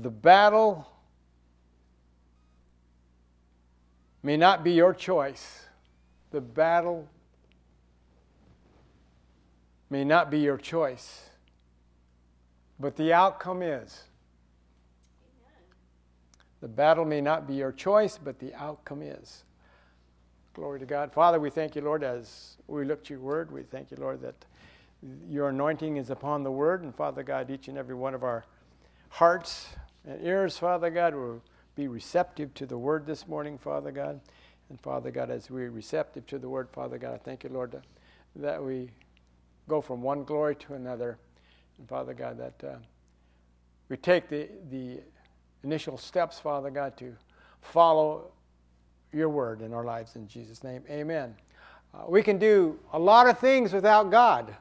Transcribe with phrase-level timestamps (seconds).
[0.00, 0.88] The battle
[4.22, 5.66] may not be your choice.
[6.30, 7.06] The battle
[9.90, 11.28] may not be your choice,
[12.78, 14.04] but the outcome is.
[16.62, 19.44] The battle may not be your choice, but the outcome is.
[20.54, 21.12] Glory to God.
[21.12, 23.50] Father, we thank you, Lord, as we look to your word.
[23.50, 24.46] We thank you, Lord, that
[25.28, 26.84] your anointing is upon the word.
[26.84, 28.46] And Father God, each and every one of our
[29.10, 29.68] hearts
[30.06, 31.42] and ears, Father God, will
[31.74, 34.20] be receptive to the word this morning, Father God.
[34.68, 37.76] And Father God, as we're receptive to the word, Father God, I thank you, Lord,
[38.36, 38.90] that, we
[39.68, 41.18] go from one glory to another.
[41.78, 42.76] And Father God, that uh,
[43.88, 45.00] we take the, the
[45.64, 47.14] initial steps, Father God, to
[47.60, 48.30] follow
[49.12, 50.82] your word in our lives in Jesus' name.
[50.88, 51.34] Amen.
[51.92, 54.54] Uh, we can do a lot of things without God.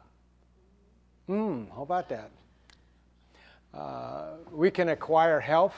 [1.27, 2.31] Hmm, how about that?
[3.73, 5.75] Uh, we can acquire health,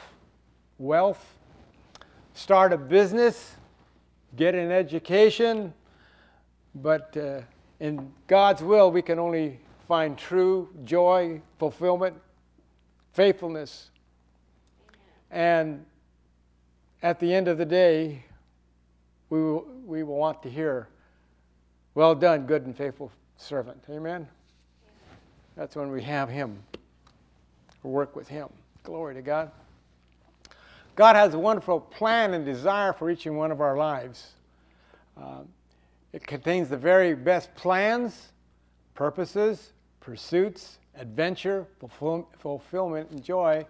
[0.78, 1.38] wealth,
[2.34, 3.56] start a business,
[4.36, 5.74] get an education,
[6.76, 7.42] but uh,
[7.80, 12.16] in God's will, we can only find true joy, fulfillment,
[13.14, 13.90] faithfulness.
[15.30, 15.86] And
[17.04, 18.24] at the end of the day,
[19.30, 20.88] we will, we will want to hear,
[21.94, 23.84] Well done, good and faithful servant.
[23.90, 24.28] Amen?
[25.56, 26.64] That's when we have Him,
[27.90, 28.50] work with Him.
[28.84, 29.52] Glory to God.
[30.96, 34.32] God has a wonderful plan and desire for each and one of our lives.
[35.20, 35.42] Uh,
[36.14, 38.30] it contains the very best plans,
[38.94, 43.66] purposes, pursuits, adventure, fulfill- fulfillment, and joy.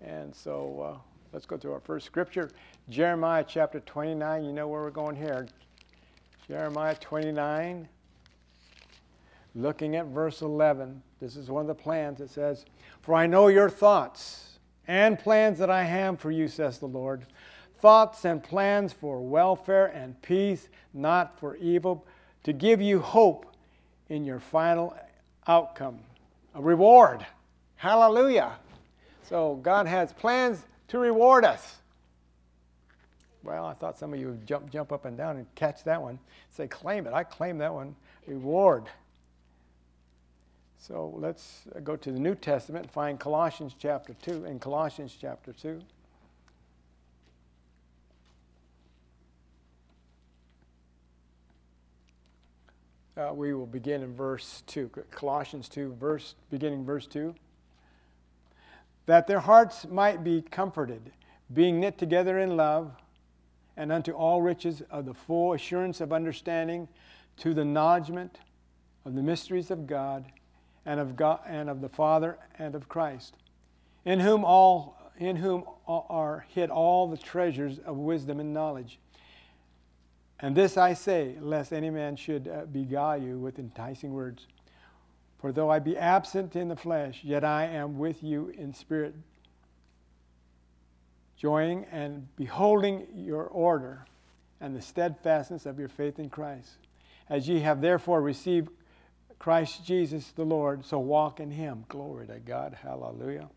[0.00, 0.98] And so uh,
[1.32, 2.50] let's go to our first scripture
[2.88, 4.44] Jeremiah chapter 29.
[4.44, 5.46] You know where we're going here.
[6.48, 7.88] Jeremiah 29,
[9.54, 11.02] looking at verse 11.
[11.20, 12.20] This is one of the plans.
[12.20, 12.64] It says,
[13.02, 17.26] For I know your thoughts and plans that I have for you, says the Lord
[17.80, 22.06] thoughts and plans for welfare and peace, not for evil,
[22.42, 23.46] to give you hope
[24.08, 24.96] in your final
[25.46, 26.00] outcome,
[26.54, 27.24] a reward.
[27.76, 28.52] Hallelujah.
[29.22, 31.76] So God has plans to reward us.
[33.42, 36.02] Well, I thought some of you would jump, jump up and down and catch that
[36.02, 36.18] one.
[36.50, 37.14] Say, claim it.
[37.14, 37.96] I claim that one.
[38.26, 38.84] Reward.
[40.82, 44.46] So let's go to the New Testament and find Colossians chapter 2.
[44.46, 45.82] In Colossians chapter 2.
[53.14, 57.34] Uh, we will begin in verse 2, Colossians 2, verse, beginning verse 2.
[59.04, 61.12] That their hearts might be comforted,
[61.52, 62.92] being knit together in love,
[63.76, 66.88] and unto all riches of the full assurance of understanding,
[67.36, 68.38] to the acknowledgement
[69.04, 70.24] of the mysteries of God
[70.86, 73.36] and of God and of the Father and of Christ,
[74.04, 78.98] in whom all in whom are hid all the treasures of wisdom and knowledge.
[80.38, 84.46] And this I say, lest any man should uh, beguile you with enticing words.
[85.38, 89.14] For though I be absent in the flesh, yet I am with you in spirit,
[91.36, 94.06] joying and beholding your order
[94.60, 96.76] and the steadfastness of your faith in Christ.
[97.28, 98.70] As ye have therefore received
[99.40, 101.84] Christ Jesus the Lord, so walk in him.
[101.88, 102.76] Glory to God.
[102.82, 103.48] Hallelujah.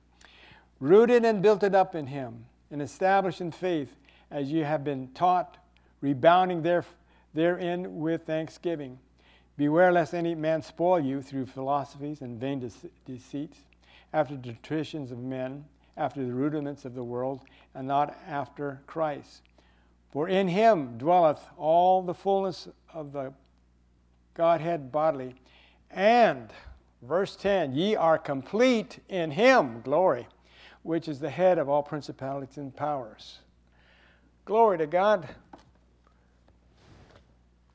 [0.79, 3.95] Rooted and built it up in him, and established in faith,
[4.31, 5.57] as you have been taught
[6.01, 6.85] rebounding there,
[7.33, 8.97] therein with thanksgiving.
[9.57, 12.59] Beware lest any man spoil you through philosophies and vain
[13.05, 13.57] deceits,
[14.13, 15.65] after the traditions of men,
[15.97, 17.41] after the rudiments of the world,
[17.75, 19.41] and not after Christ.
[20.11, 23.33] For in him dwelleth all the fullness of the
[24.33, 25.35] Godhead bodily.
[25.93, 26.49] And,
[27.01, 30.27] verse 10, ye are complete in him, glory,
[30.81, 33.39] which is the head of all principalities and powers.
[34.45, 35.29] Glory to God.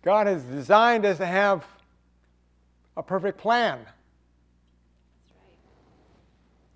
[0.03, 1.65] God has designed us to have
[2.97, 3.79] a perfect plan.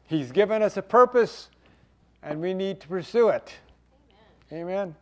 [0.06, 1.49] He's given us a purpose,
[2.22, 3.55] and we need to pursue it.
[4.52, 4.62] Amen.
[4.62, 4.94] Amen.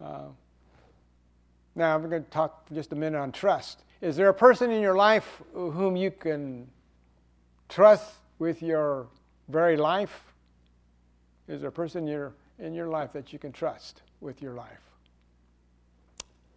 [0.00, 0.28] Uh,
[1.76, 3.82] now, I'm going to talk just a minute on trust.
[4.00, 6.68] Is there a person in your life whom you can
[7.68, 9.06] trust with your
[9.48, 10.32] very life?
[11.48, 14.54] Is there a person in your, in your life that you can trust with your
[14.54, 14.80] life?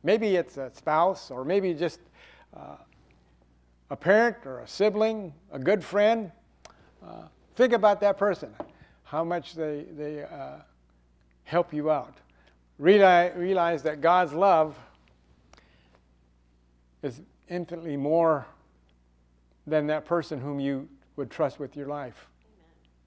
[0.03, 1.99] Maybe it's a spouse, or maybe just
[2.55, 2.77] uh,
[3.89, 6.31] a parent or a sibling, a good friend.
[7.05, 7.23] Uh,
[7.55, 8.53] think about that person,
[9.03, 10.57] how much they, they uh,
[11.43, 12.15] help you out.
[12.77, 14.77] Realize, realize that God's love
[17.07, 18.45] is infinitely more
[19.65, 22.27] than that person whom you would trust with your life.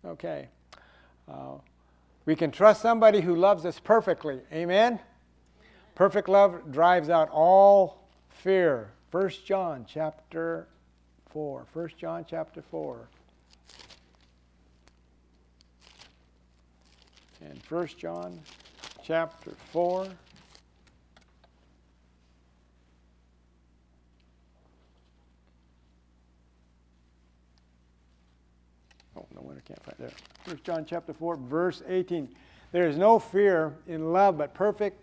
[0.04, 0.12] Amen.
[0.12, 0.48] Okay.
[1.28, 1.58] Uh,
[2.26, 4.40] We can trust somebody who loves us perfectly.
[4.52, 5.00] Amen?
[5.94, 8.92] Perfect love drives out all fear.
[9.10, 10.66] 1 John chapter
[11.30, 11.66] 4.
[11.72, 13.08] 1 John chapter 4.
[17.42, 18.40] And 1 John
[19.02, 20.06] chapter 4.
[29.16, 30.10] Oh, no wonder I can't find there.
[30.46, 32.28] 1 John chapter 4, verse 18.
[32.72, 35.02] There is no fear in love, but perfect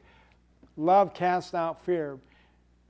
[0.78, 2.18] love casts out fear,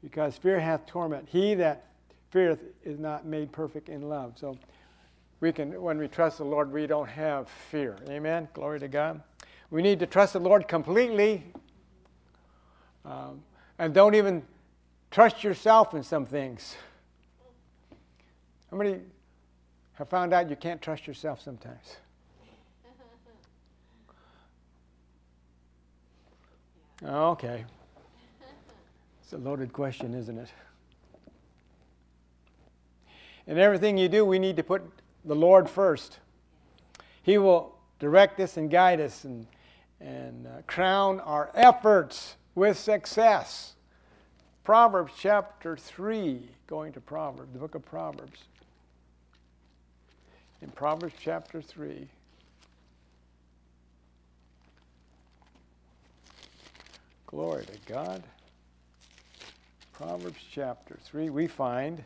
[0.02, 1.28] because fear hath torment.
[1.30, 1.88] He that
[2.30, 4.34] feareth is not made perfect in love.
[4.38, 4.58] So
[5.42, 7.98] we can, when we trust the Lord, we don't have fear.
[8.10, 8.48] Amen.
[8.54, 9.22] Glory to God.
[9.70, 11.44] We need to trust the Lord completely,
[13.04, 13.44] um,
[13.78, 14.44] and don't even
[15.12, 16.76] trust yourself in some things.
[18.72, 19.00] How many
[19.98, 21.98] have found out you can't trust yourself sometimes?
[27.04, 27.66] Okay.
[29.24, 30.50] It's a loaded question, isn't it?
[33.48, 34.84] In everything you do, we need to put
[35.26, 36.20] the Lord first.
[37.24, 39.48] He will direct us and guide us and,
[40.00, 43.74] and uh, crown our efforts with success.
[44.64, 48.44] Proverbs chapter 3, going to Proverbs, the book of Proverbs.
[50.62, 52.08] In Proverbs chapter 3,
[57.28, 58.24] glory to God.
[59.94, 62.04] Proverbs chapter 3, we find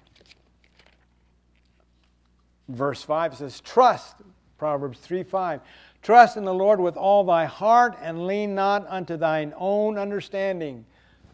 [2.68, 4.16] verse 5 says, Trust,
[4.58, 5.62] Proverbs 3 5.
[6.02, 10.86] Trust in the Lord with all thy heart and lean not unto thine own understanding.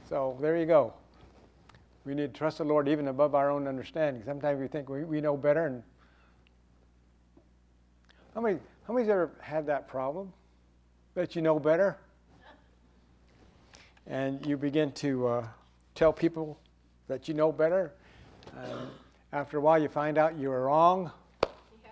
[0.09, 0.93] So there you go.
[2.05, 4.23] We need to trust the Lord even above our own understanding.
[4.25, 5.65] Sometimes we think we, we know better.
[5.65, 5.83] And
[8.37, 10.31] how many how many's ever had that problem?
[11.15, 11.97] That you know better?
[14.05, 15.47] And you begin to uh,
[15.95, 16.59] tell people
[17.07, 17.93] that you know better.
[19.33, 21.09] After a while, you find out you were wrong.
[21.83, 21.89] Yeah.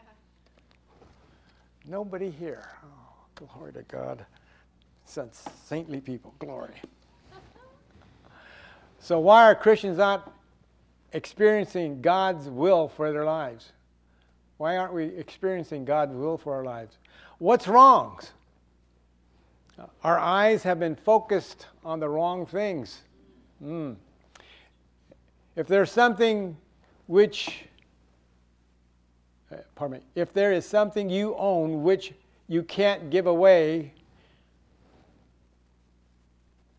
[1.88, 2.70] Nobody here.
[2.84, 4.24] Oh, glory to God.
[5.04, 6.80] Since saintly people, glory.
[9.00, 10.32] so, why are Christians not
[11.12, 13.72] experiencing God's will for their lives?
[14.58, 16.98] Why aren't we experiencing God's will for our lives?
[17.40, 18.20] What's wrong?
[20.04, 23.02] Our eyes have been focused on the wrong things.
[23.64, 23.98] Mm.
[25.56, 26.56] If there's something
[27.08, 27.66] which,
[29.52, 32.14] uh, pardon me, if there is something you own which
[32.48, 33.94] you can't give away,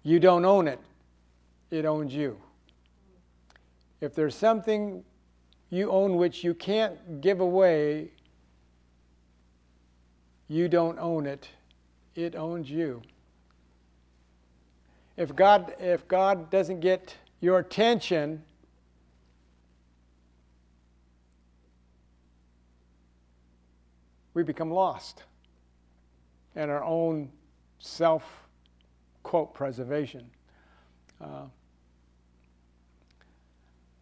[0.03, 0.81] you don't own it,
[1.71, 2.39] it owns you.
[4.01, 5.05] If there's something
[5.71, 8.11] you own which you can't give away,
[10.49, 11.49] you don't own it,
[12.15, 13.03] it owns you.
[15.17, 18.43] If God, if God doesn't get your attention,
[24.35, 25.25] we become lost
[26.55, 27.31] in our own
[27.79, 28.47] self
[29.23, 30.31] quote preservation.
[31.21, 31.47] Uh,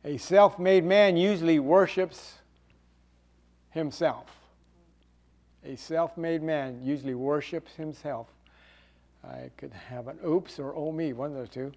[0.05, 2.35] a self made man usually worships
[3.71, 4.27] himself.
[5.65, 8.29] A self made man usually worships himself.
[9.25, 11.73] I could have an oops or oh me, one of those two.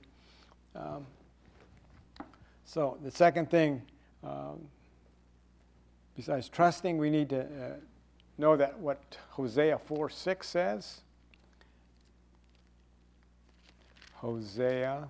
[0.76, 1.06] Um,
[2.66, 3.82] so, the second thing,
[4.26, 4.60] um,
[6.18, 7.46] besides trusting, we need to uh,
[8.38, 11.02] know that what Hosea 4 6 says.
[14.16, 15.08] Hosea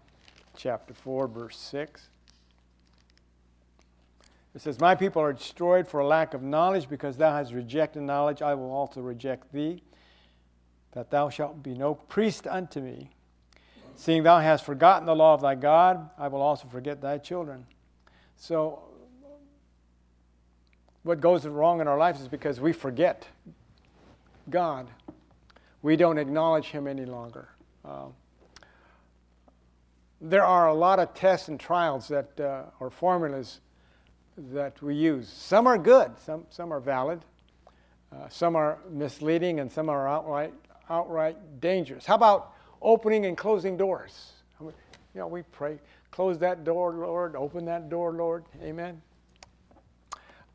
[0.55, 2.09] chapter 4, verse 6.
[4.57, 8.01] It says, My people are destroyed for a lack of knowledge, because thou hast rejected
[8.01, 9.83] knowledge, I will also reject thee
[10.93, 13.11] that thou shalt be no priest unto me.
[13.95, 17.67] Seeing thou hast forgotten the law of thy God, I will also forget thy children.
[18.35, 18.81] So,
[21.03, 23.27] what goes wrong in our lives is because we forget
[24.49, 24.87] God.
[25.83, 27.49] We don't acknowledge Him any longer.
[27.85, 28.05] Uh,
[30.19, 33.59] there are a lot of tests and trials that uh, or formulas
[34.37, 35.27] that we use.
[35.27, 37.25] Some are good, some, some are valid,
[38.11, 40.53] uh, some are misleading, and some are outright
[40.89, 42.05] outright dangerous.
[42.05, 44.31] How about opening and closing doors?
[44.61, 44.73] You
[45.15, 45.79] know, we pray,
[46.11, 48.45] close that door, Lord, open that door, Lord.
[48.61, 49.01] Amen.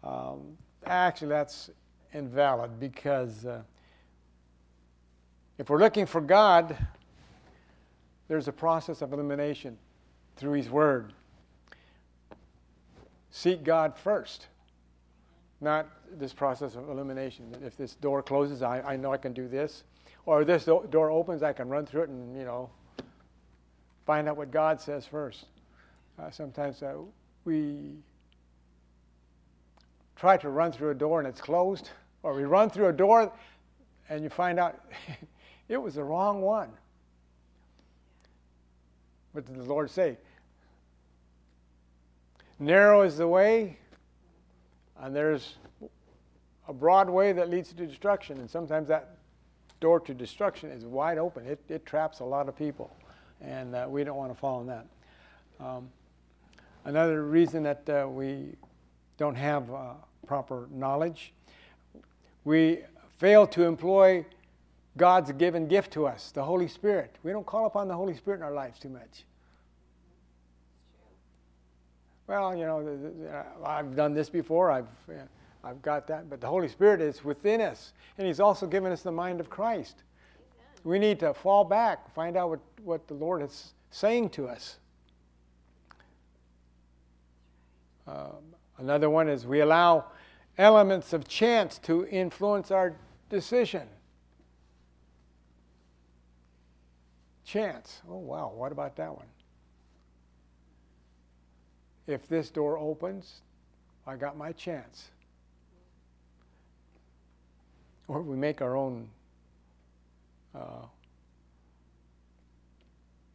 [0.04, 1.70] Um, actually, that's
[2.12, 3.62] invalid because uh,
[5.58, 6.76] if we're looking for God,
[8.28, 9.76] there's a process of elimination
[10.36, 11.12] through His Word.
[13.32, 14.46] Seek God first.
[15.60, 17.56] not this process of elimination.
[17.64, 19.84] If this door closes, I, I know I can do this.
[20.26, 22.68] Or this door opens, I can run through it and, you know,
[24.04, 25.46] find out what God says first.
[26.18, 26.94] Uh, sometimes uh,
[27.44, 27.94] we
[30.14, 31.90] try to run through a door and it's closed,
[32.22, 33.32] or we run through a door
[34.10, 34.78] and you find out
[35.68, 36.70] it was the wrong one.
[39.32, 40.18] What did the Lord say?
[42.62, 43.76] Narrow is the way,
[45.00, 45.56] and there's
[46.68, 48.38] a broad way that leads to destruction.
[48.38, 49.16] And sometimes that
[49.80, 51.44] door to destruction is wide open.
[51.44, 52.94] It, it traps a lot of people,
[53.40, 54.86] and uh, we don't want to fall in that.
[55.58, 55.90] Um,
[56.84, 58.54] another reason that uh, we
[59.18, 59.94] don't have uh,
[60.28, 61.32] proper knowledge,
[62.44, 62.82] we
[63.18, 64.24] fail to employ
[64.96, 67.16] God's given gift to us, the Holy Spirit.
[67.24, 69.24] We don't call upon the Holy Spirit in our lives too much.
[72.32, 72.98] Well, you know,
[73.62, 74.70] I've done this before.
[74.70, 74.86] I've,
[75.62, 76.30] I've got that.
[76.30, 79.50] But the Holy Spirit is within us, and He's also given us the mind of
[79.50, 80.02] Christ.
[80.82, 84.78] We need to fall back, find out what, what the Lord is saying to us.
[88.06, 90.06] Um, another one is we allow
[90.56, 92.96] elements of chance to influence our
[93.28, 93.86] decision.
[97.44, 98.00] Chance.
[98.08, 99.26] Oh, wow, what about that one?
[102.06, 103.40] If this door opens,
[104.06, 105.08] I got my chance.
[108.08, 109.08] Or we make our own
[110.54, 110.86] uh,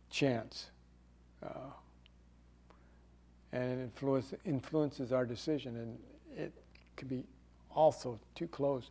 [0.09, 0.67] chance.
[1.41, 1.71] Uh,
[3.53, 5.97] and it influence, influences our decision, and
[6.37, 6.51] it
[6.97, 7.23] could be
[7.73, 8.89] also too closed.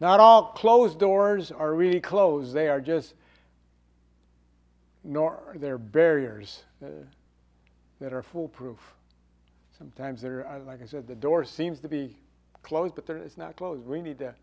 [0.00, 3.14] Not all closed doors are really closed, they are just
[5.06, 6.88] nor they're barriers uh,
[8.00, 8.95] that are foolproof.
[9.78, 12.16] Sometimes they're, uh, like I said, the door seems to be
[12.62, 13.84] closed, but it's not closed.
[13.86, 14.34] We need to,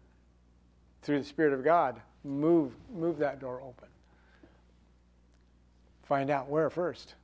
[1.02, 3.90] through the Spirit of God, move move that door open.
[6.04, 7.16] Find out where first.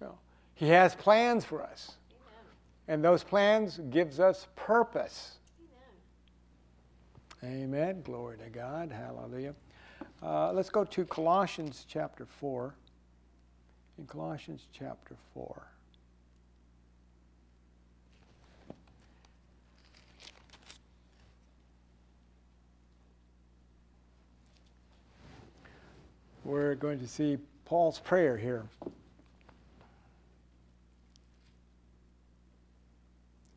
[0.00, 0.18] You know,
[0.54, 2.52] he has plans for us, Amen.
[2.88, 5.38] and those plans gives us purpose.
[7.42, 7.62] Amen.
[7.62, 8.02] Amen.
[8.02, 8.92] Glory to God.
[8.92, 9.54] Hallelujah.
[10.22, 12.74] Uh, let's go to Colossians chapter 4.
[13.98, 15.66] In Colossians chapter 4.
[26.46, 28.66] We're going to see Paul's prayer here.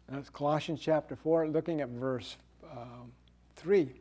[0.07, 2.35] That's Colossians chapter 4, looking at verse
[2.71, 3.11] um,
[3.57, 3.91] 3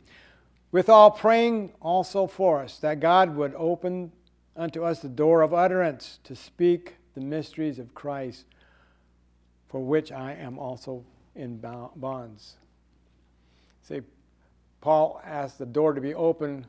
[0.73, 4.11] with all praying also for us, that God would open
[4.57, 8.47] unto us the door of utterance to speak the mysteries of Christ,
[9.69, 11.05] for which I am also
[11.35, 11.63] in
[11.95, 12.55] bonds.
[13.83, 14.01] See,
[14.81, 16.65] Paul asked the door to be open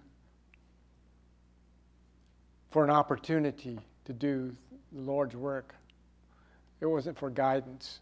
[2.71, 4.55] for an opportunity to do
[4.91, 5.75] the Lord's work.
[6.81, 7.99] It wasn't for guidance.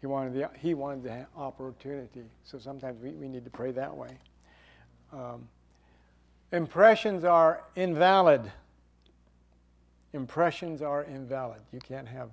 [0.00, 2.22] He wanted the, he wanted the opportunity.
[2.44, 4.10] So sometimes we, we need to pray that way.
[5.12, 5.48] Um,
[6.52, 8.50] impressions are invalid.
[10.12, 11.60] Impressions are invalid.
[11.72, 12.30] You can't have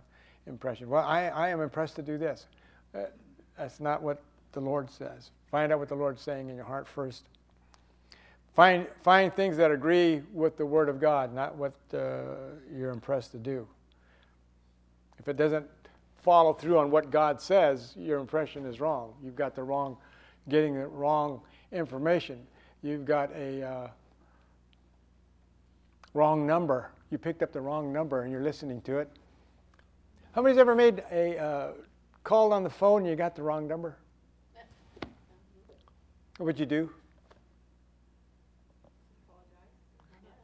[0.48, 0.90] impressions.
[0.90, 2.46] Well, I, I am impressed to do this.
[2.94, 3.06] Uh,
[3.58, 4.22] that's not what
[4.52, 5.32] the Lord says.
[5.50, 7.24] Find out what the Lord's saying in your heart first.
[8.56, 11.98] Find, find things that agree with the Word of God, not what uh,
[12.74, 13.68] you're impressed to do.
[15.20, 15.66] If it doesn't
[16.24, 19.14] follow through on what God says, your impression is wrong.
[19.22, 19.98] You've got the wrong,
[20.48, 21.42] getting the wrong
[21.74, 22.48] information.
[22.82, 23.88] You've got a uh,
[26.14, 26.92] wrong number.
[27.12, 29.10] You picked up the wrong number and you're listening to it.
[30.32, 31.68] How many's ever made a uh,
[32.24, 33.98] call on the phone and you got the wrong number?
[36.38, 36.90] What would you do?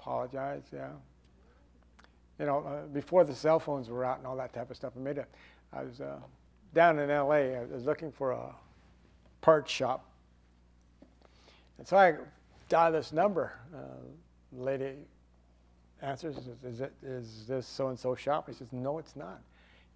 [0.02, 0.90] Apologize, yeah.
[2.40, 4.94] You know, uh, before the cell phones were out and all that type of stuff,
[4.98, 5.28] I made a
[5.72, 6.18] I was uh,
[6.74, 7.60] down in LA.
[7.60, 8.56] I was looking for a
[9.42, 10.06] parts shop.
[11.78, 12.16] And so I
[12.68, 13.54] dial this number.
[13.74, 13.80] Uh,
[14.52, 14.96] lady
[16.02, 18.48] answers, is, it, is this so and so shop?
[18.50, 19.40] He says, No, it's not.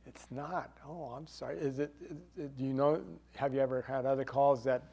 [0.06, 0.70] It's not.
[0.88, 1.58] Oh, I'm sorry.
[1.58, 3.02] Is it, is it, do you know,
[3.36, 4.84] have you ever had other calls that?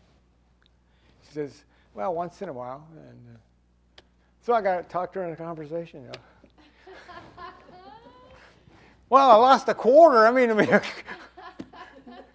[1.26, 1.64] She says,
[1.94, 2.86] Well, once in a while.
[2.96, 3.38] And uh,
[4.42, 6.02] so I got to talk to her in a conversation.
[6.02, 6.14] You know.
[9.12, 10.26] Well, I lost a quarter.
[10.26, 10.68] I mean, I mean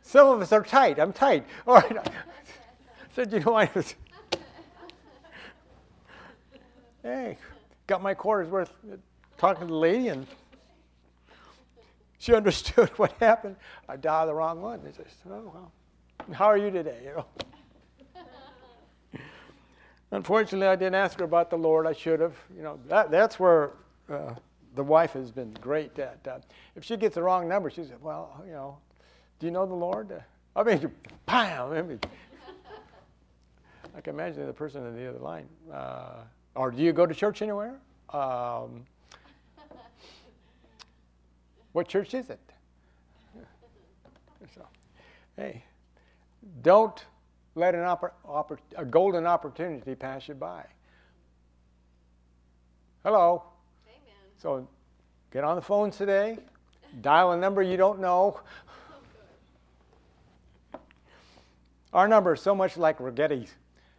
[0.03, 0.99] some of us are tight.
[0.99, 1.43] I'm tight.
[1.65, 1.97] All right.
[1.97, 2.03] I
[3.15, 3.65] said, you know, I
[7.01, 7.39] hey,
[7.87, 8.71] got my quarter's worth
[9.39, 10.27] talking to the lady, and
[12.19, 13.55] she understood what happened.
[13.89, 14.83] I dialed the wrong one.
[14.83, 15.71] They said, oh, well.
[16.31, 16.99] how are you today?
[17.05, 17.25] You know.
[20.11, 21.85] Unfortunately, I didn't ask her about the Lord.
[21.85, 22.35] I should have.
[22.55, 23.71] You know, that, that's where
[24.09, 24.35] uh,
[24.75, 26.25] the wife has been great at.
[26.25, 26.39] Uh,
[26.75, 28.77] if she gets the wrong number, she says, "Well, you know,
[29.39, 30.19] do you know the Lord?" Uh,
[30.55, 30.89] I mean,
[31.25, 31.71] bam!
[31.73, 31.99] I, mean,
[33.95, 35.47] I can imagine the person on the other line.
[35.71, 36.21] Uh,
[36.55, 37.75] or do you go to church anywhere?
[38.11, 38.85] Um,
[41.73, 42.39] what church is it?
[44.55, 44.65] So,
[45.35, 45.63] hey,
[46.61, 47.03] don't
[47.57, 50.63] let an oppor- oppor- a golden opportunity pass you by.
[53.03, 53.43] Hello.
[53.87, 54.15] Amen.
[54.37, 54.67] So
[55.31, 56.37] get on the phones today,
[57.01, 58.39] dial a number you don't know.
[61.93, 63.47] Our number is so much like Righetti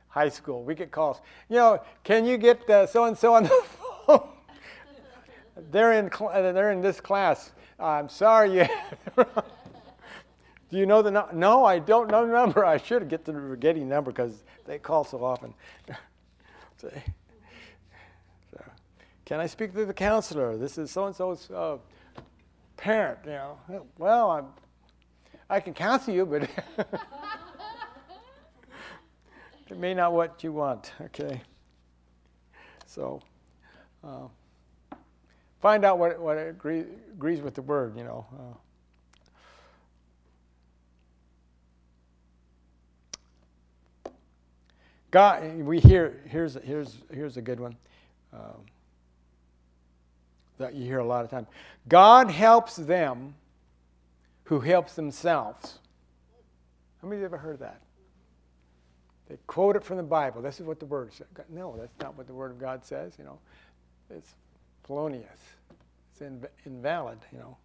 [0.09, 0.63] High School.
[0.63, 1.21] We get calls.
[1.49, 3.49] You know, can you get so and so on the
[4.07, 4.29] phone?
[5.73, 6.11] they're in.
[6.13, 7.51] Cl- they're in this class.
[7.81, 8.69] I'm sorry.
[10.71, 11.33] Do you know the number?
[11.33, 12.65] No, I don't know the number.
[12.65, 15.55] I should get the Righetti number because they call so often.
[16.77, 16.91] so,
[19.25, 20.59] can I speak to the counselor?
[20.59, 21.79] This is so and so's uh,
[22.77, 23.21] parent.
[23.25, 24.47] You know, well, I'm,
[25.49, 26.43] I can counsel you, but
[29.71, 30.93] it may not what you want.
[31.01, 31.41] Okay.
[32.87, 33.23] So,
[34.05, 34.29] uh,
[35.63, 37.97] find out what what agree, agrees with the word.
[37.97, 38.27] You know.
[38.39, 38.55] Uh,
[45.11, 47.77] God, we hear, here's, here's, here's a good one
[48.33, 48.61] um,
[50.59, 51.47] that you hear a lot of times.
[51.89, 53.35] God helps them
[54.45, 55.79] who helps themselves.
[57.01, 57.81] How many of you ever heard that?
[59.29, 60.43] They quote it from the Bible.
[60.43, 61.27] This is what the Word says.
[61.49, 63.15] No, that's not what the Word of God says.
[63.19, 63.39] You know,
[64.11, 64.35] it's
[64.85, 65.39] felonious.
[66.13, 67.19] It's inv- invalid.
[67.31, 67.57] You know,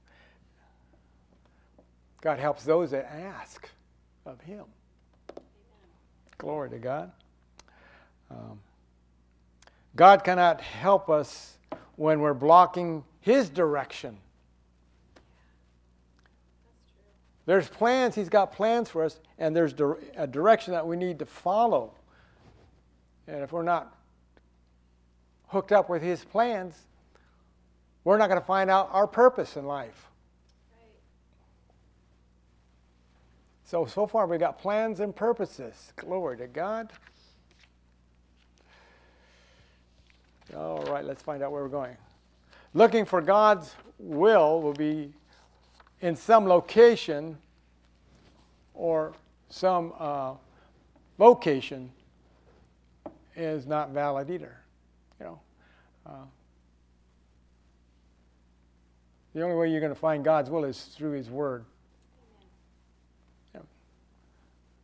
[2.22, 3.70] God helps those that ask
[4.26, 4.66] of Him.
[6.38, 7.12] Glory to God.
[8.34, 8.60] Um,
[9.96, 11.58] God cannot help us
[11.96, 14.17] when we're blocking His direction.
[17.46, 19.74] There's plans, He's got plans for us, and there's
[20.15, 21.93] a direction that we need to follow.
[23.28, 23.96] And if we're not
[25.48, 26.76] hooked up with His plans,
[28.04, 30.08] we're not going to find out our purpose in life.
[33.65, 35.93] So, so far we've got plans and purposes.
[35.96, 36.91] Glory to God.
[40.56, 41.98] All right, let's find out where we're going.
[42.74, 45.13] Looking for God's will will be
[46.02, 47.38] in some location
[48.74, 49.13] or
[49.50, 50.34] some uh,
[51.18, 51.92] vocation
[53.36, 54.58] is not valid either.
[55.20, 55.39] You know,
[56.06, 56.26] uh,
[59.34, 61.66] the only way you're going to find God's will is through His Word.
[63.56, 63.62] Yeah.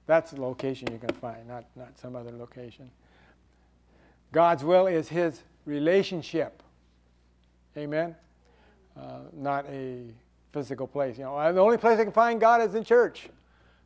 [0.08, 2.90] That's the location you're going to find, not, not some other location.
[4.32, 6.64] God's will is His relationship.
[7.78, 8.16] Amen?
[9.00, 10.04] Uh, not a
[10.52, 11.18] physical place.
[11.18, 13.30] You know, the only place I can find God is in church.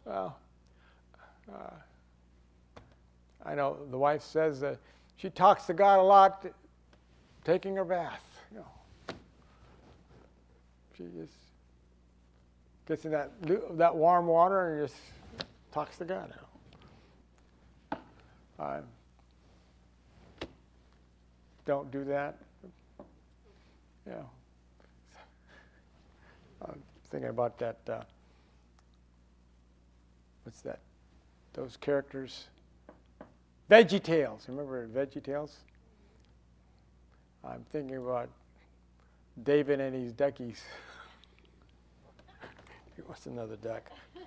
[0.05, 0.37] Well,
[1.53, 2.79] uh,
[3.45, 4.79] I know the wife says that
[5.17, 6.45] she talks to God a lot,
[7.43, 8.23] taking her bath.
[8.51, 9.15] You know,
[10.97, 11.33] she just
[12.87, 13.31] gets in that
[13.77, 14.99] that warm water and just
[15.71, 16.29] talks to God.
[16.29, 17.97] Know.
[21.65, 22.37] Don't do that.
[24.07, 24.23] Yeah.
[26.61, 27.77] I'm thinking about that.
[27.87, 28.01] Uh,
[30.43, 30.79] what's that?
[31.53, 32.47] Those characters.
[33.69, 34.45] Veggie Tales.
[34.47, 35.57] Remember Veggie Tales?
[37.43, 38.29] I'm thinking about
[39.43, 40.61] David and his duckies.
[43.05, 43.89] What's another duck?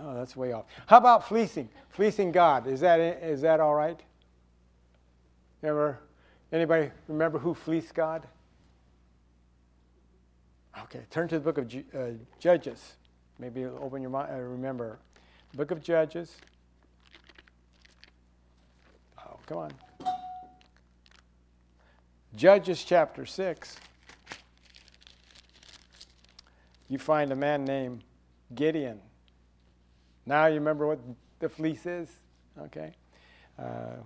[0.00, 0.66] Oh, that's way off.
[0.86, 1.68] How about fleecing?
[1.88, 2.68] Fleecing God.
[2.68, 3.98] Is that, is that all right?
[5.64, 5.98] Ever
[6.52, 8.26] Anybody remember who fleeced God?
[10.84, 12.96] Okay, turn to the book of uh, Judges.
[13.38, 14.30] Maybe open your mind.
[14.32, 14.98] Uh, remember,
[15.54, 16.36] book of Judges.
[19.18, 19.72] Oh, come on.
[22.34, 23.76] Judges chapter six.
[26.88, 28.04] You find a man named
[28.54, 29.00] Gideon.
[30.24, 31.00] Now you remember what
[31.38, 32.08] the fleece is,
[32.58, 32.94] okay?
[33.58, 33.96] Uh,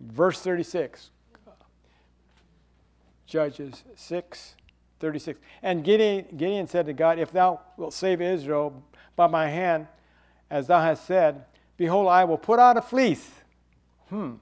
[0.00, 1.10] Verse 36.
[3.26, 4.56] Judges 6,
[4.98, 5.38] 36.
[5.62, 8.82] And Gideon, Gideon said to God, If thou wilt save Israel
[9.14, 9.86] by my hand,
[10.50, 11.44] as thou hast said,
[11.76, 13.30] behold, I will put out a fleece
[14.08, 14.32] hmm,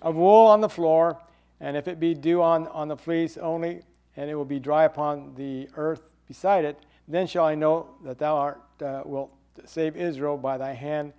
[0.00, 1.20] of wool on the floor,
[1.60, 3.82] and if it be dew on, on the fleece only,
[4.16, 6.78] and it will be dry upon the earth beside it.
[7.06, 9.30] Then shall I know that thou art uh, wilt
[9.66, 11.12] save Israel by thy hand,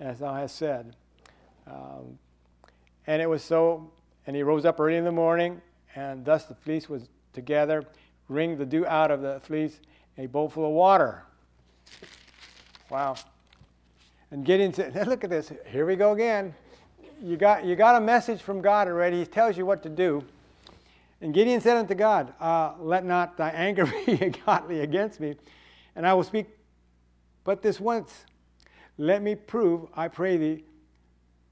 [0.00, 0.96] as thou hast said.
[1.66, 2.18] Um,
[3.06, 3.90] and it was so.
[4.26, 5.60] And he rose up early in the morning,
[5.96, 7.84] and thus the fleece was together,
[8.28, 9.80] wring the dew out of the fleece,
[10.16, 11.24] a bowl full of water.
[12.88, 13.16] Wow.
[14.30, 15.52] And Gideon said, look at this.
[15.66, 16.54] Here we go again.
[17.22, 19.18] You got, you got a message from God already.
[19.18, 20.24] He tells you what to do.
[21.20, 25.36] And Gideon said unto God, uh, Let not thy anger be godly against me,
[25.94, 26.46] and I will speak
[27.44, 28.24] but this once.
[28.98, 30.64] Let me prove, I pray thee,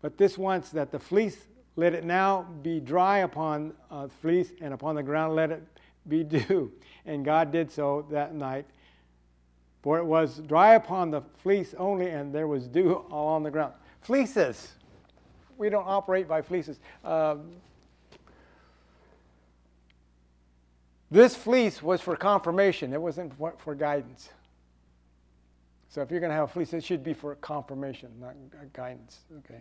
[0.02, 1.36] but this once that the fleece,
[1.76, 5.62] let it now be dry upon uh, the fleece, and upon the ground let it
[6.08, 6.72] be dew.
[7.06, 8.66] And God did so that night.
[9.82, 13.50] For it was dry upon the fleece only, and there was dew all on the
[13.50, 13.74] ground.
[14.02, 14.72] Fleeces.
[15.56, 16.80] We don't operate by fleeces.
[17.04, 17.52] Um,
[21.10, 24.30] this fleece was for confirmation, it wasn't for, for guidance.
[25.88, 28.36] So if you're going to have a fleece, it should be for confirmation, not
[28.72, 29.18] guidance.
[29.38, 29.60] Okay.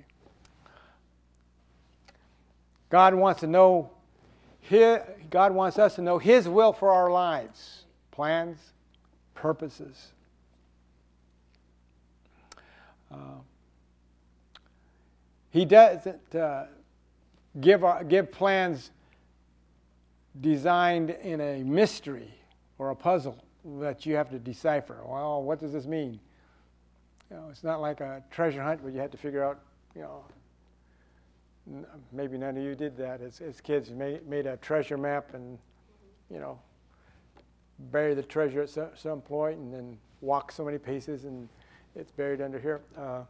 [2.90, 3.92] God wants to know
[4.62, 5.00] his,
[5.30, 8.60] God wants us to know His will for our lives, plans,
[9.34, 10.10] purposes.
[13.12, 13.42] Uh,
[15.50, 16.66] he doesn't uh,
[17.60, 18.92] give, our, give plans
[20.40, 22.32] designed in a mystery
[22.78, 23.44] or a puzzle
[23.80, 24.98] that you have to decipher.
[25.04, 26.20] Well, what does this mean?
[27.32, 29.60] You know, it's not like a treasure hunt where you have to figure out,
[29.96, 30.24] you know,
[32.12, 33.92] maybe none of you did that as, as kids.
[33.92, 35.58] Made, made a treasure map and,
[36.32, 36.60] you know,
[37.92, 41.48] bury the treasure at some, point and then walk so many paces and
[41.96, 42.82] it's buried under here.
[42.98, 43.22] Uh,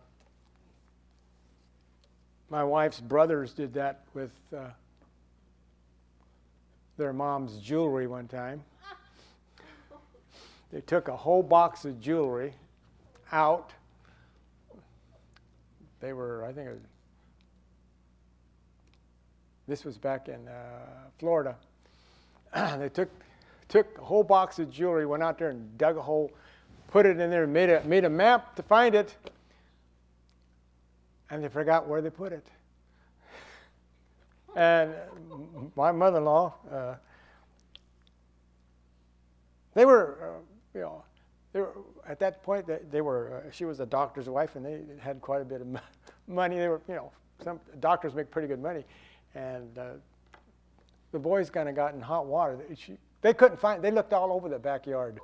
[2.49, 4.69] my wife's brothers did that with uh,
[6.97, 8.63] their mom's jewelry one time.
[10.71, 12.53] They took a whole box of jewelry
[13.31, 13.71] out.
[15.99, 16.87] They were, I think it was
[19.69, 20.51] this was back in uh,
[21.19, 21.55] Florida.
[22.77, 23.09] they took
[23.67, 26.31] took a whole box of jewelry, went out there and dug a hole,
[26.87, 29.15] put it in there, made a made a map to find it,
[31.29, 32.47] and they forgot where they put it.
[34.55, 34.95] And
[35.75, 36.95] my mother-in-law, uh,
[39.75, 40.41] they were, uh,
[40.73, 41.03] you know,
[41.53, 41.73] they were
[42.07, 43.43] at that point they, they were.
[43.45, 45.67] Uh, she was a doctor's wife, and they had quite a bit of
[46.27, 46.57] money.
[46.57, 47.11] They were, you know,
[47.43, 48.83] some doctors make pretty good money,
[49.35, 49.85] and uh,
[51.11, 52.59] the boys kind of got in hot water.
[52.75, 53.83] She, they couldn't find.
[53.83, 55.19] They looked all over the backyard.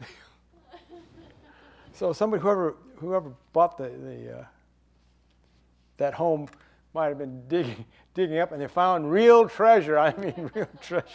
[1.92, 4.44] so somebody, whoever whoever bought the the uh,
[5.98, 6.48] that home,
[6.94, 9.98] might have been digging digging up, and they found real treasure.
[9.98, 11.06] I mean, real treasure.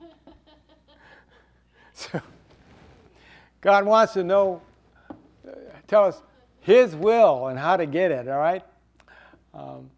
[1.92, 2.20] so
[3.60, 4.62] God wants to know,
[5.10, 5.52] uh,
[5.88, 6.22] tell us
[6.60, 8.28] His will and how to get it.
[8.28, 8.62] All right.
[9.54, 9.90] Um,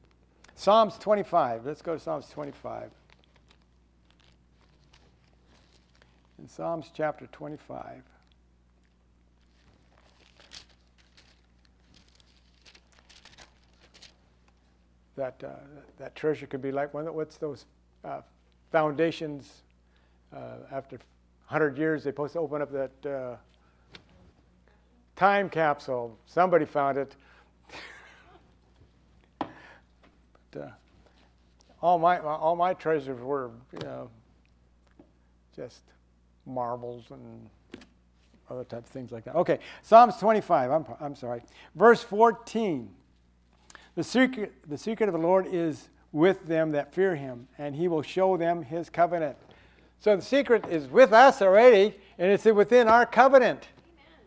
[0.55, 1.67] Psalms 25.
[1.67, 2.91] Let's go to Psalms 25.
[6.39, 8.03] In Psalms chapter 25.
[15.17, 15.49] That, uh,
[15.99, 17.67] that treasure could be like one what's those
[18.05, 18.23] uh,
[18.71, 19.63] foundations
[20.33, 20.97] uh, after
[21.49, 23.37] 100 years, they're supposed to open up that uh,
[25.17, 26.17] time capsule.
[26.27, 27.17] Somebody found it
[30.57, 30.69] uh,
[31.83, 34.11] all my all my treasures were you know
[35.55, 35.83] just
[36.47, 37.49] marbles and
[38.49, 39.37] other type of things like that.
[39.37, 40.71] Okay, Psalms 25.
[40.71, 41.43] I'm I'm sorry,
[41.75, 42.89] verse 14.
[43.95, 47.89] The secret the secret of the Lord is with them that fear Him, and He
[47.89, 49.37] will show them His covenant.
[50.01, 53.69] So the secret is with us already, and it's within our covenant.
[53.87, 54.27] Amen.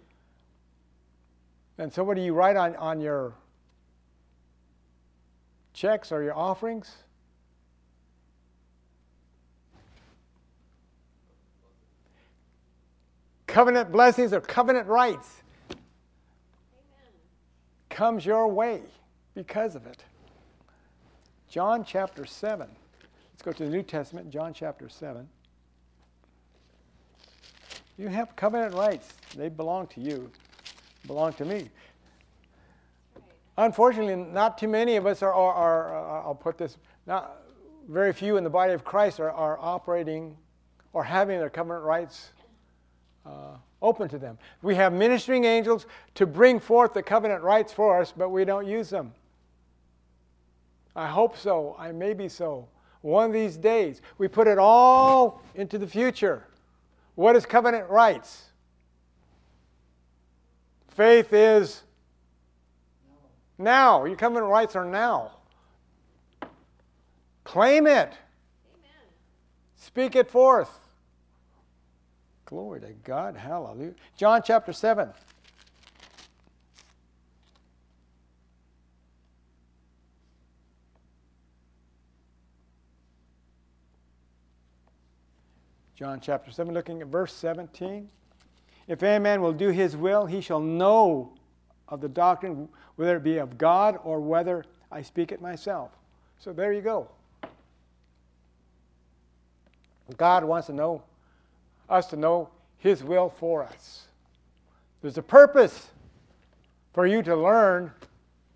[1.80, 3.34] And so, what do you write on, on your
[5.74, 6.92] checks or your offerings?
[13.48, 15.80] Covenant blessings or covenant rights Amen.
[17.90, 18.82] comes your way
[19.36, 20.04] because of it.
[21.50, 22.68] John chapter 7.
[22.68, 25.30] Let's go to the New Testament, John chapter 7.
[27.98, 29.14] You have covenant rights.
[29.36, 30.32] They belong to you,
[31.06, 31.70] belong to me.
[33.58, 37.38] Unfortunately, not too many of us are, are, are uh, I'll put this, not
[37.88, 40.36] very few in the body of Christ are, are operating
[40.94, 42.32] or having their covenant rights
[43.26, 44.38] uh, open to them.
[44.62, 45.86] We have ministering angels
[46.16, 49.14] to bring forth the covenant rights for us, but we don't use them.
[50.96, 51.76] I hope so.
[51.78, 52.68] I may be so.
[53.02, 54.02] one of these days.
[54.18, 56.44] We put it all into the future.
[57.16, 58.46] What is covenant rights?
[60.88, 61.84] Faith is
[63.58, 64.06] now.
[64.06, 65.32] Your covenant rights are now.
[67.44, 67.94] Claim it.
[67.94, 68.18] Amen.
[69.76, 70.80] Speak it forth.
[72.46, 73.36] Glory to God.
[73.36, 73.96] Hallelujah.
[74.16, 75.10] John chapter 7.
[85.96, 88.10] John chapter 7, looking at verse 17.
[88.88, 91.34] If any man will do his will, he shall know
[91.88, 95.92] of the doctrine, whether it be of God or whether I speak it myself.
[96.40, 97.08] So there you go.
[100.18, 101.04] God wants to know
[101.90, 104.08] us to know his will for us.
[105.02, 105.90] There's a purpose
[106.94, 107.92] for you to learn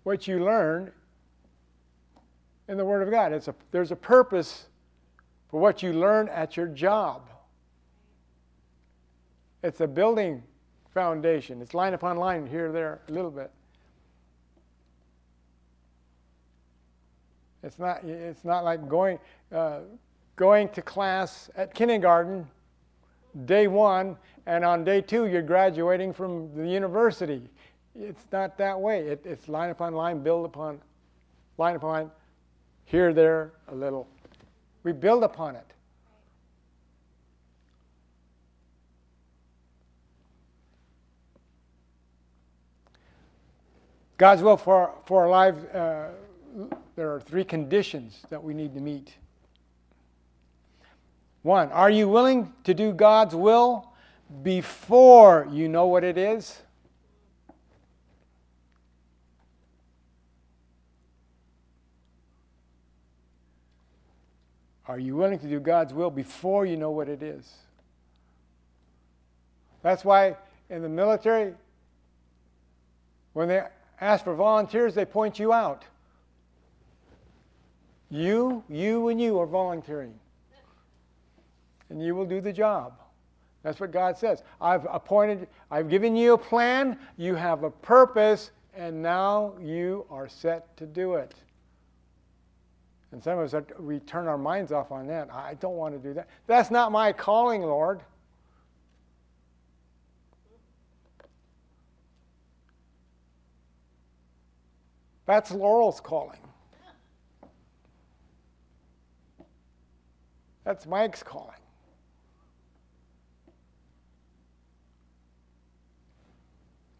[0.02, 0.92] what you learn
[2.68, 3.32] in the Word of God.
[3.32, 4.66] A, there's a purpose
[5.50, 7.28] for what you learn at your job.
[9.62, 10.42] It's a building
[10.94, 11.60] foundation.
[11.60, 13.50] It's line upon line here, there, a little bit.
[17.62, 19.18] It's not, it's not like going,
[19.52, 19.80] uh,
[20.36, 22.46] going to class at kindergarten,
[23.44, 24.16] day one,
[24.46, 27.42] and on day two you're graduating from the university.
[27.94, 29.00] It's not that way.
[29.00, 30.80] It, it's line upon line, build upon
[31.56, 32.10] line upon line,
[32.84, 34.06] here, there, a little.
[34.84, 35.64] We build upon it.
[44.16, 46.10] God's will for, for our lives, uh,
[46.96, 49.14] there are three conditions that we need to meet.
[51.42, 53.92] One, are you willing to do God's will
[54.42, 56.60] before you know what it is?
[64.86, 67.46] Are you willing to do God's will before you know what it is?
[69.82, 70.36] That's why
[70.70, 71.54] in the military,
[73.34, 73.62] when they
[74.00, 75.84] ask for volunteers, they point you out.
[78.10, 80.14] You, you, and you are volunteering.
[81.90, 82.94] And you will do the job.
[83.62, 84.42] That's what God says.
[84.60, 90.28] I've appointed, I've given you a plan, you have a purpose, and now you are
[90.28, 91.34] set to do it.
[93.10, 95.32] And some of us, we turn our minds off on that.
[95.32, 96.28] I don't want to do that.
[96.46, 98.02] That's not my calling, Lord.
[105.24, 106.38] That's Laurel's calling.
[110.68, 111.56] That's Mike's calling.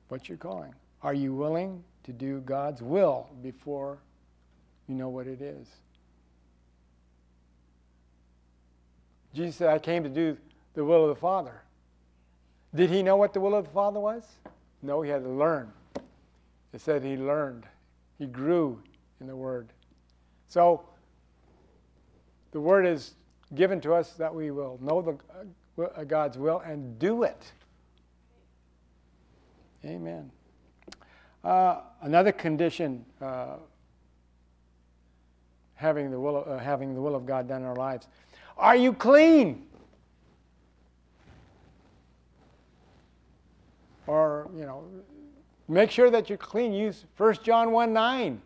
[0.09, 0.74] What's your calling?
[1.02, 3.98] Are you willing to do God's will before
[4.88, 5.66] you know what it is?
[9.35, 10.38] Jesus said, I came to do
[10.72, 11.61] the will of the Father.
[12.74, 14.24] Did he know what the will of the Father was?
[14.81, 15.70] No, he had to learn.
[16.72, 17.66] It said he learned.
[18.18, 18.83] He grew
[19.20, 19.68] in the Word.
[20.48, 20.88] So,
[22.52, 23.12] the Word is
[23.54, 27.52] given to us that we will know the, uh, God's will and do it.
[29.84, 30.30] Amen.
[31.44, 33.56] Uh, another condition uh,
[35.74, 38.08] having, the will of, uh, having the will of God done in our lives.
[38.56, 39.66] Are you clean?
[44.06, 44.84] Or, you know,
[45.68, 46.72] Make sure that you're clean.
[46.72, 48.42] Use 1 John 1 9.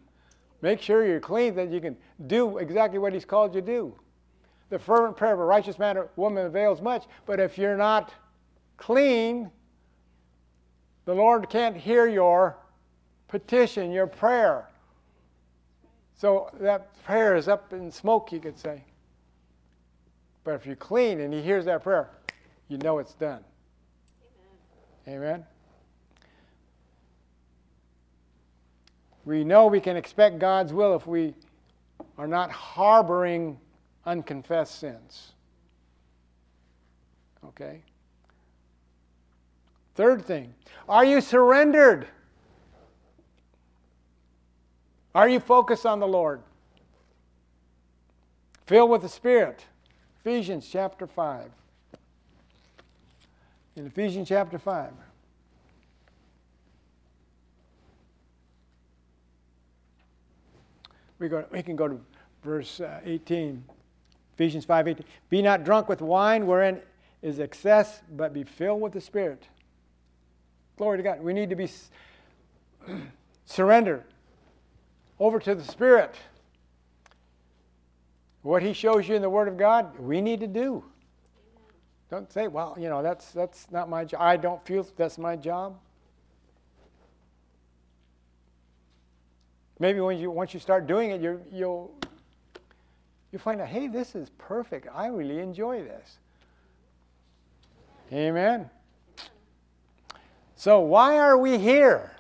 [0.61, 3.95] Make sure you're clean that you can do exactly what He's called you to do.
[4.73, 8.15] The fervent prayer of a righteous man or woman avails much, but if you're not
[8.79, 9.51] clean,
[11.05, 12.57] the Lord can't hear your
[13.29, 14.71] petition, your prayer.
[16.15, 18.83] So that prayer is up in smoke, you could say.
[20.43, 22.09] But if you're clean and He hears that prayer,
[22.69, 23.45] you know it's done.
[25.07, 25.19] Amen.
[25.19, 25.47] Amen.
[29.27, 31.35] We know we can expect God's will if we
[32.17, 33.59] are not harboring
[34.05, 35.33] unconfessed sins.
[37.45, 37.83] Okay?
[39.95, 40.55] Third thing,
[40.89, 42.07] are you surrendered?
[45.15, 46.41] Are you focused on the Lord?
[48.67, 49.67] Filled with the Spirit.
[50.21, 51.51] Ephesians chapter 5.
[53.77, 54.93] In Ephesians chapter 5.
[61.19, 62.01] We, go, we can go to
[62.43, 63.63] verse uh, 18.
[64.43, 65.07] Ephesians 5 18.
[65.31, 66.81] Be not drunk with wine wherein
[67.23, 69.47] is excess, but be filled with the Spirit.
[70.77, 71.23] Glory to God.
[71.23, 71.71] We need to be
[73.45, 74.03] surrendered
[75.21, 76.17] over to the Spirit.
[78.43, 80.83] What He shows you in the Word of God, we need to do.
[82.11, 84.21] Don't say, well, you know, that's, that's not my job.
[84.21, 85.79] I don't feel that's my job.
[89.79, 91.95] Maybe when you, once you start doing it, you you'll,
[93.33, 94.87] you'll find out, hey, this is perfect.
[94.95, 96.19] I really enjoy this.
[98.13, 98.69] Amen.
[100.55, 102.13] So, why are we here?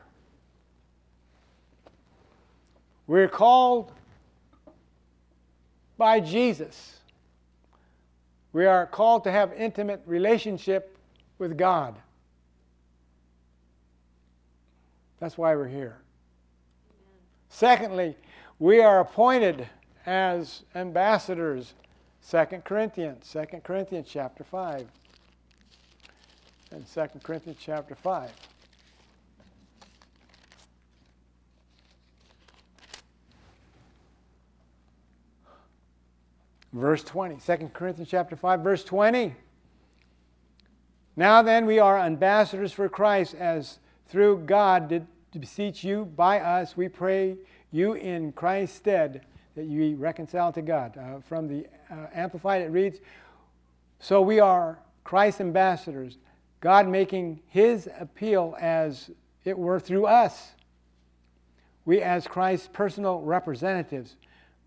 [3.07, 3.93] We're called
[5.99, 6.99] by Jesus.
[8.55, 10.97] We are called to have intimate relationship
[11.39, 11.95] with God.
[15.21, 15.99] That's why we're here.
[17.49, 18.17] Secondly,
[18.59, 19.69] we are appointed
[20.07, 21.75] as ambassadors.
[22.31, 24.87] 2 Corinthians, 2 Corinthians chapter 5.
[26.71, 28.31] And 2 Corinthians chapter 5.
[36.73, 37.37] Verse 20.
[37.37, 39.35] 2 Corinthians chapter 5, verse 20.
[41.15, 45.07] Now then, we are ambassadors for Christ, as through God did
[45.39, 47.37] beseech you by us, we pray
[47.71, 49.23] you in Christ's stead
[49.55, 50.97] that you be reconciled to God.
[50.97, 53.01] Uh, from the uh, Amplified, it reads
[53.99, 56.19] So we are Christ's ambassadors,
[56.61, 59.11] God making his appeal as
[59.45, 60.53] it were through us.
[61.85, 64.17] We, as Christ's personal representatives,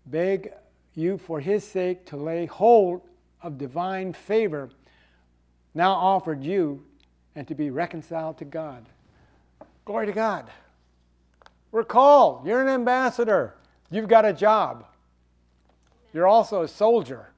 [0.04, 0.52] beg
[0.94, 3.02] you for his sake to lay hold
[3.42, 4.70] of divine favor
[5.76, 6.82] now offered you
[7.34, 8.86] and to be reconciled to God.
[9.84, 10.50] Glory to God.
[11.70, 12.46] We're called.
[12.46, 13.54] You're an ambassador.
[13.90, 14.84] You've got a job.
[16.12, 17.30] You're also a soldier.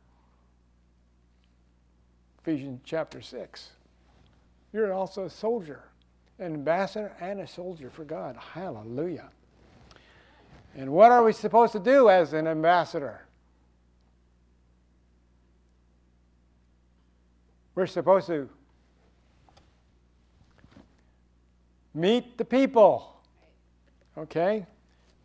[2.41, 3.71] Ephesians chapter 6.
[4.73, 5.83] You're also a soldier,
[6.39, 8.37] an ambassador and a soldier for God.
[8.37, 9.31] Hallelujah.
[10.77, 13.23] And what are we supposed to do as an ambassador?
[17.75, 18.49] We're supposed to
[21.99, 23.17] Meet the people.
[24.17, 24.65] Okay?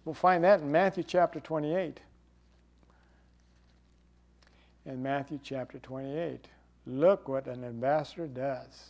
[0.06, 2.00] We'll find that in Matthew chapter 28.
[4.86, 6.48] In Matthew chapter 28.
[6.86, 8.90] Look what an ambassador does.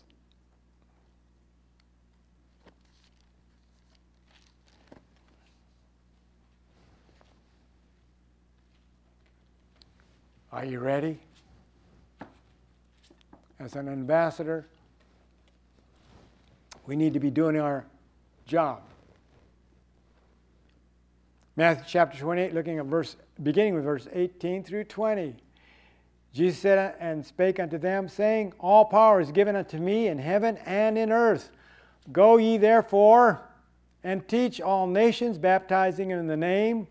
[10.51, 11.19] Are you ready?
[13.59, 14.67] As an ambassador,
[16.85, 17.85] we need to be doing our
[18.45, 18.81] job.
[21.55, 25.35] Matthew chapter 28, looking at verse, beginning with verse 18 through 20.
[26.33, 30.57] Jesus said and spake unto them, saying, All power is given unto me in heaven
[30.65, 31.51] and in earth.
[32.11, 33.41] Go ye therefore
[34.03, 36.87] and teach all nations, baptizing in the name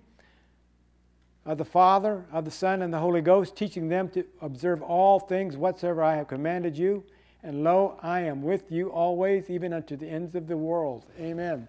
[1.44, 5.18] of the Father, of the Son, and the Holy Ghost, teaching them to observe all
[5.18, 7.02] things whatsoever I have commanded you.
[7.42, 11.04] And lo, I am with you always, even unto the ends of the world.
[11.18, 11.66] Amen.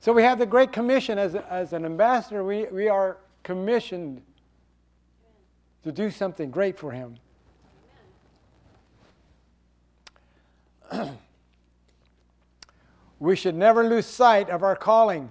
[0.00, 2.44] So we have the Great Commission as, as an ambassador.
[2.44, 4.22] We, we are commissioned
[5.82, 7.16] to do something great for Him.
[13.18, 15.30] we should never lose sight of our calling.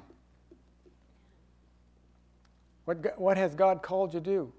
[2.86, 4.54] What, what has God called you to do?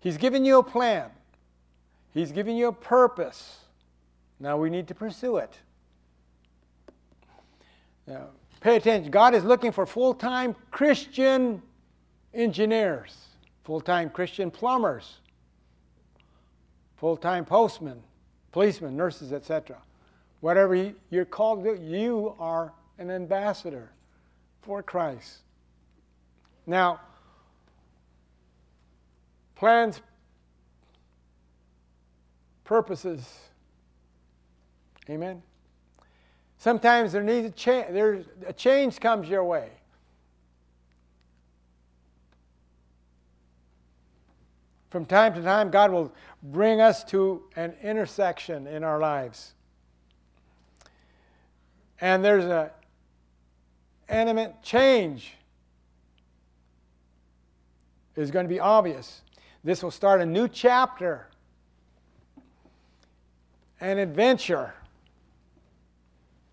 [0.00, 1.10] He's given you a plan,
[2.12, 3.58] He's given you a purpose.
[4.38, 5.54] Now we need to pursue it.
[8.06, 8.26] Now,
[8.66, 9.12] pay attention.
[9.12, 11.62] God is looking for full time Christian
[12.34, 13.16] engineers,
[13.62, 15.20] full time Christian plumbers,
[16.96, 18.02] full time postmen,
[18.50, 19.78] policemen, nurses, etc.
[20.40, 23.92] Whatever you're called to you are an ambassador
[24.62, 25.38] for Christ.
[26.66, 27.00] Now,
[29.54, 30.00] plans,
[32.64, 33.24] purposes,
[35.08, 35.40] Amen.
[36.58, 37.86] Sometimes there needs a change.
[37.90, 39.70] There's a change comes your way.
[44.90, 46.12] From time to time, God will
[46.42, 49.52] bring us to an intersection in our lives.
[52.00, 52.70] And there's a
[54.08, 55.34] animate change
[58.14, 59.22] is going to be obvious.
[59.62, 61.28] This will start a new chapter,
[63.80, 64.74] an adventure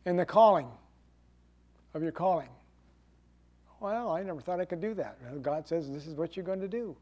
[0.05, 0.67] in the calling
[1.93, 2.49] of your calling.
[3.79, 5.17] Well, I never thought I could do that.
[5.41, 6.95] God says this is what you're going to do.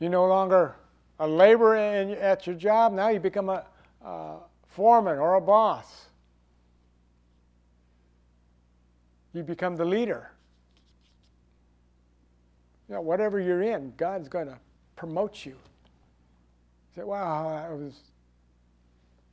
[0.00, 0.74] You're no longer
[1.20, 3.64] a laborer in, at your job, now you become a,
[4.02, 4.36] a
[4.68, 6.06] foreman or a boss.
[9.34, 10.30] You become the leader.
[12.88, 14.58] You know, whatever you're in, God's going to
[14.96, 15.52] promote you.
[15.52, 17.92] You say, wow, I was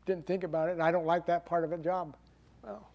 [0.08, 2.16] didn't think about it, and I don't like that part of a job.
[2.64, 2.88] Well,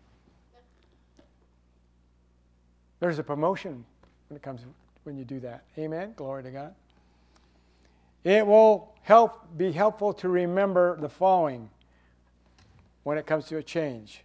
[2.98, 3.84] there's a promotion
[4.28, 4.62] when it comes
[5.04, 5.64] when you do that.
[5.78, 6.14] Amen.
[6.16, 6.74] Glory to God.
[8.24, 11.68] It will help be helpful to remember the following
[13.02, 14.24] when it comes to a change.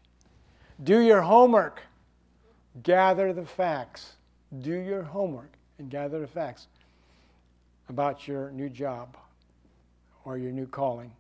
[0.84, 1.82] Do your homework.
[2.84, 4.14] Gather the facts.
[4.60, 6.68] Do your homework and gather the facts
[7.90, 9.18] about your new job
[10.26, 11.12] or your new calling.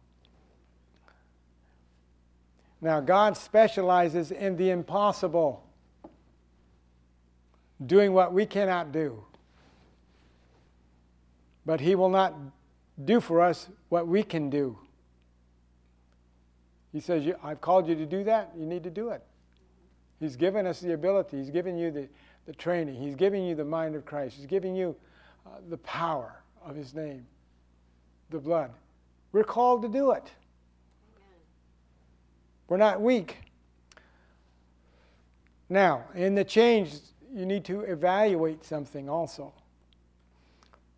[2.82, 5.63] Now, God specializes in the impossible,
[7.86, 9.23] doing what we cannot do.
[11.65, 12.36] But He will not
[13.03, 14.78] do for us what we can do.
[16.91, 19.23] He says, I've called you to do that, you need to do it.
[20.19, 22.07] He's given us the ability, He's given you the,
[22.45, 24.95] the training, He's giving you the mind of Christ, He's giving you
[25.45, 27.25] uh, the power of His name,
[28.30, 28.71] the blood.
[29.32, 30.32] We're called to do it.
[32.68, 33.38] We're not weak.
[35.70, 36.93] Now, in the change,
[37.34, 39.53] you need to evaluate something also.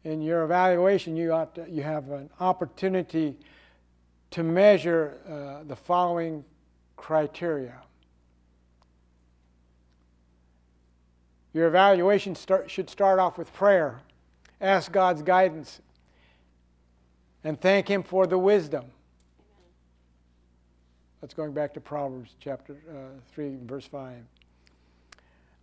[0.03, 3.37] In your evaluation, you, ought to, you have an opportunity
[4.31, 6.45] to measure uh, the following
[6.95, 7.75] criteria.
[11.53, 14.01] Your evaluation start, should start off with prayer.
[14.61, 15.81] Ask God's guidance
[17.43, 18.85] and thank Him for the wisdom.
[21.21, 24.15] That's going back to Proverbs chapter uh, 3, verse 5.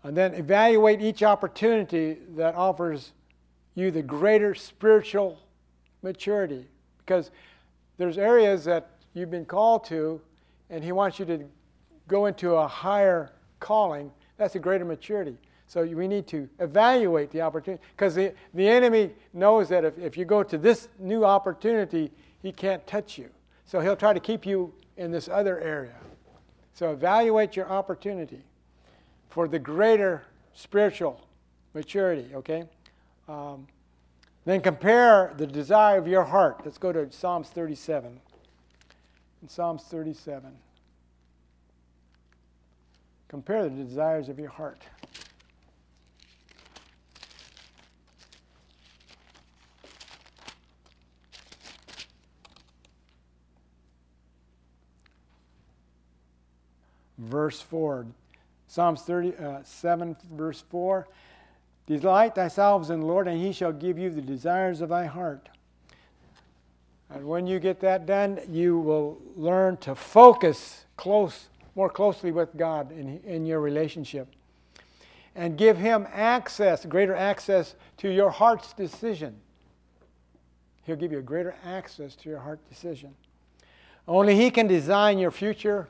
[0.03, 3.13] And then evaluate each opportunity that offers
[3.75, 5.39] you the greater spiritual
[6.03, 6.67] maturity.
[6.99, 7.31] Because
[7.97, 10.21] there's areas that you've been called to,
[10.69, 11.45] and He wants you to
[12.07, 14.13] go into a higher calling.
[14.37, 15.39] That's a greater maturity.
[15.69, 17.83] So we need to evaluate the opportunity.
[17.97, 22.53] Because the, the enemy knows that if, if you go to this new opportunity, he
[22.53, 23.31] can't touch you.
[23.65, 25.95] So he'll try to keep you in this other area.
[26.75, 28.43] So evaluate your opportunity
[29.31, 30.23] for the greater
[30.55, 31.21] spiritual
[31.75, 32.65] maturity, okay?
[33.29, 33.67] Um,
[34.45, 36.63] then compare the desire of your heart.
[36.65, 38.21] Let's go to Psalms 37.
[39.43, 40.51] In Psalms 37,
[43.29, 44.83] compare the desires of your heart.
[57.19, 58.07] Verse 4.
[58.69, 61.07] Psalms 37, uh, verse 4.
[61.87, 65.49] Delight thyself in the Lord, and he shall give you the desires of thy heart.
[67.11, 72.57] And when you get that done, you will learn to focus close, more closely with
[72.57, 74.27] God in, in your relationship.
[75.37, 79.37] And give him access, greater access to your heart's decision.
[80.85, 83.15] He'll give you a greater access to your heart decision.
[84.09, 85.89] Only he can design your future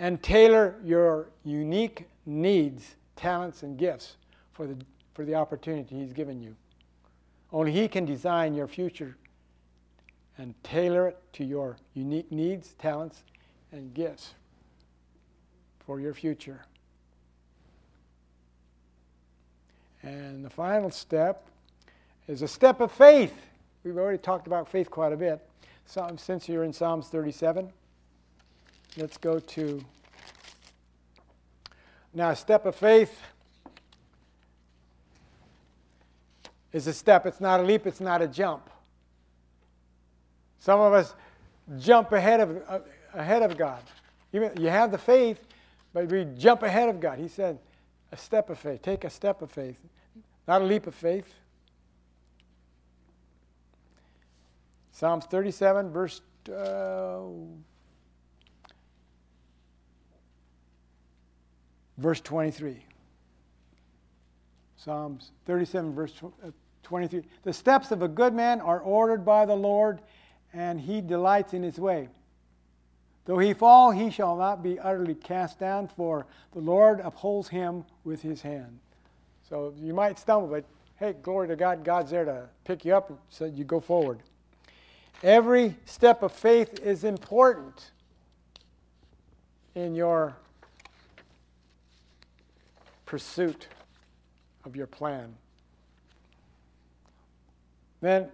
[0.00, 4.16] and tailor your unique needs, talents, and gifts
[4.54, 4.74] for the,
[5.12, 6.56] for the opportunity He's given you.
[7.52, 9.18] Only He can design your future
[10.38, 13.24] and tailor it to your unique needs, talents,
[13.72, 14.32] and gifts
[15.84, 16.64] for your future.
[20.02, 21.46] And the final step
[22.26, 23.36] is a step of faith.
[23.84, 25.46] We've already talked about faith quite a bit.
[26.16, 27.70] Since you're in Psalms 37,
[28.96, 29.84] Let's go to
[32.12, 33.20] now a step of faith
[36.72, 37.26] is a step.
[37.26, 38.68] It's not a leap, it's not a jump.
[40.58, 41.14] Some of us
[41.78, 42.80] jump ahead of, uh,
[43.14, 43.82] ahead of God.
[44.32, 45.40] You, you have the faith,
[45.92, 47.18] but we jump ahead of God.
[47.18, 47.58] He said,
[48.12, 48.82] a step of faith.
[48.82, 49.78] Take a step of faith,
[50.46, 51.32] not a leap of faith.
[54.92, 56.20] Psalms 37, verse
[56.52, 57.20] uh,
[62.00, 62.84] verse 23.
[64.76, 66.50] Psalms 37, verse uh,
[66.82, 67.22] 23.
[67.42, 70.00] The steps of a good man are ordered by the Lord,
[70.52, 72.08] and he delights in his way.
[73.26, 77.84] Though he fall, he shall not be utterly cast down, for the Lord upholds him
[78.04, 78.80] with his hand.
[79.48, 80.64] So you might stumble, but
[80.96, 84.20] hey, glory to God, God's there to pick you up so you go forward.
[85.22, 87.90] Every step of faith is important
[89.74, 90.34] in your
[93.10, 93.66] pursuit
[94.64, 95.34] of your plan.
[98.00, 98.28] Then,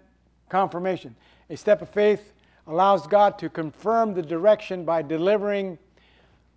[0.50, 1.16] confirmation.
[1.48, 2.34] A step of faith
[2.66, 5.78] allows God to confirm the direction by delivering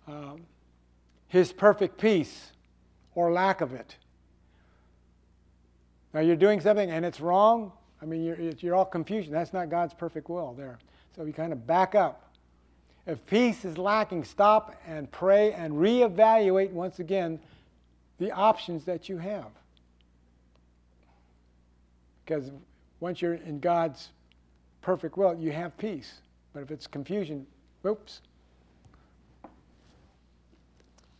[0.06, 0.42] um,
[1.28, 2.52] His perfect peace
[3.14, 3.96] or lack of it.
[6.12, 7.72] Now you're doing something and it's wrong.
[8.02, 9.32] I mean, you're, you're all confusion.
[9.32, 10.78] That's not God's perfect will there.
[11.16, 12.34] So you kind of back up.
[13.06, 17.40] If peace is lacking, stop and pray and reevaluate once again
[18.20, 19.50] the options that you have.
[22.24, 22.52] Because
[23.00, 24.10] once you're in God's
[24.82, 26.20] perfect will, you have peace.
[26.52, 27.46] But if it's confusion,
[27.84, 28.20] oops.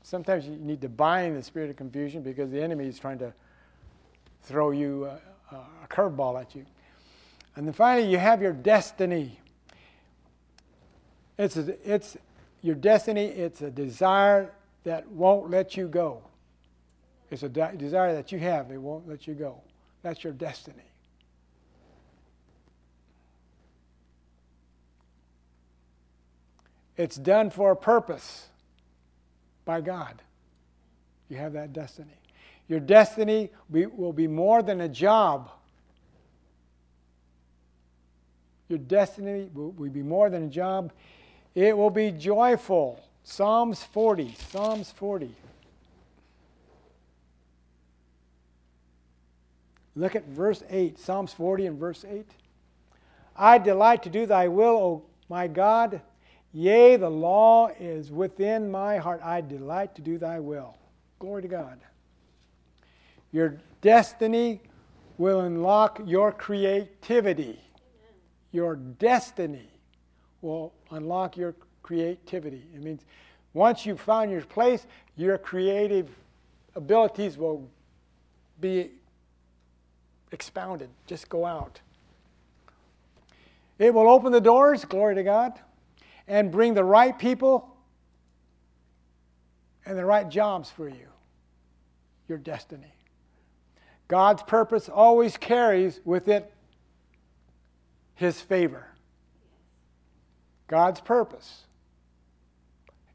[0.02, 3.32] Sometimes you need to bind the spirit of confusion because the enemy is trying to
[4.42, 5.20] throw you a,
[5.54, 6.66] a curveball at you.
[7.56, 9.40] And then finally, you have your destiny.
[11.38, 12.18] It's, a, it's
[12.60, 14.52] your destiny, it's a desire
[14.84, 16.22] that won't let you go.
[17.30, 19.60] It's a de- desire that you have, it won't let you go.
[20.02, 20.82] That's your destiny.
[26.96, 28.46] It's done for a purpose
[29.64, 30.20] by God.
[31.28, 32.12] You have that destiny.
[32.68, 35.50] Your destiny will be more than a job.
[38.68, 40.92] Your destiny will be more than a job.
[41.54, 43.00] It will be joyful.
[43.24, 44.34] Psalms 40.
[44.50, 45.34] Psalms 40.
[49.96, 50.98] Look at verse 8.
[50.98, 52.26] Psalms 40 and verse 8.
[53.36, 56.00] I delight to do thy will, O my God.
[56.52, 59.20] Yea, the law is within my heart.
[59.22, 60.76] I delight to do thy will.
[61.18, 61.78] Glory to God.
[63.32, 64.60] Your destiny
[65.18, 67.60] will unlock your creativity.
[68.52, 69.68] Your destiny
[70.42, 72.64] will unlock your creativity.
[72.74, 73.02] It means
[73.52, 74.86] once you've found your place,
[75.16, 76.08] your creative
[76.74, 77.68] abilities will
[78.60, 78.90] be
[80.32, 80.88] expounded.
[81.06, 81.80] Just go out.
[83.78, 85.58] It will open the doors, glory to God
[86.30, 87.76] and bring the right people
[89.84, 91.08] and the right jobs for you,
[92.28, 92.94] your destiny.
[94.06, 96.52] God's purpose always carries with it
[98.14, 98.86] His favor.
[100.68, 101.62] God's purpose,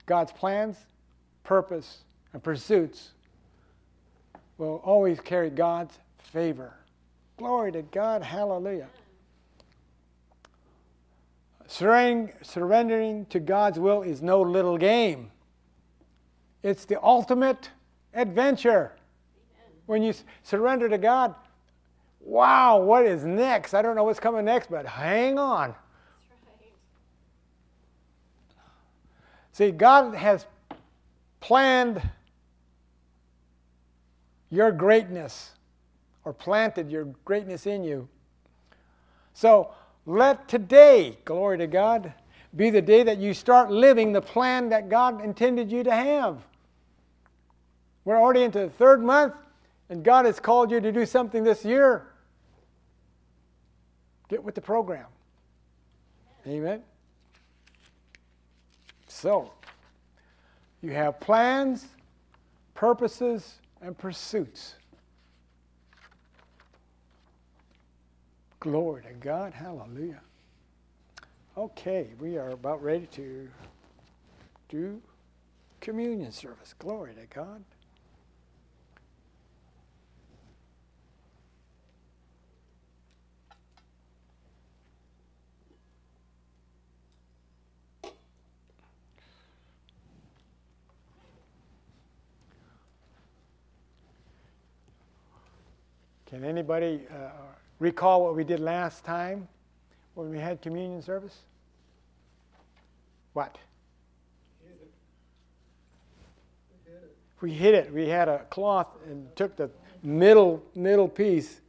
[0.05, 0.75] God's plans,
[1.43, 1.99] purpose,
[2.33, 3.11] and pursuits
[4.57, 5.97] will always carry God's
[6.33, 6.73] favor.
[7.37, 8.23] Glory to God.
[8.23, 8.87] Hallelujah.
[11.67, 15.31] Surrendering to God's will is no little game.
[16.63, 17.69] It's the ultimate
[18.13, 18.93] adventure.
[19.85, 20.13] When you
[20.43, 21.35] surrender to God,
[22.21, 23.73] wow, what is next?
[23.73, 25.75] I don't know what's coming next, but hang on.
[29.51, 30.45] See, God has
[31.39, 32.01] planned
[34.49, 35.51] your greatness
[36.25, 38.09] or planted your greatness in you.
[39.33, 39.73] So,
[40.05, 42.13] let today, glory to God,
[42.55, 46.39] be the day that you start living the plan that God intended you to have.
[48.05, 49.33] We're already into the third month,
[49.89, 52.07] and God has called you to do something this year.
[54.29, 55.05] Get with the program.
[56.47, 56.81] Amen.
[59.07, 59.51] So,
[60.81, 61.87] you have plans,
[62.73, 64.75] purposes, and pursuits.
[68.65, 69.53] Glory to God.
[69.53, 70.21] Hallelujah.
[71.55, 73.47] Okay, we are about ready to
[74.69, 74.99] do
[75.81, 76.73] communion service.
[76.79, 77.63] Glory to God.
[96.25, 97.29] Can anybody uh,
[97.79, 99.47] recall what we did last time
[100.13, 101.37] when we had communion service?
[103.33, 103.57] What?
[107.41, 107.93] We hit it.
[107.93, 109.69] We had a cloth and took the
[110.01, 111.61] middle middle piece,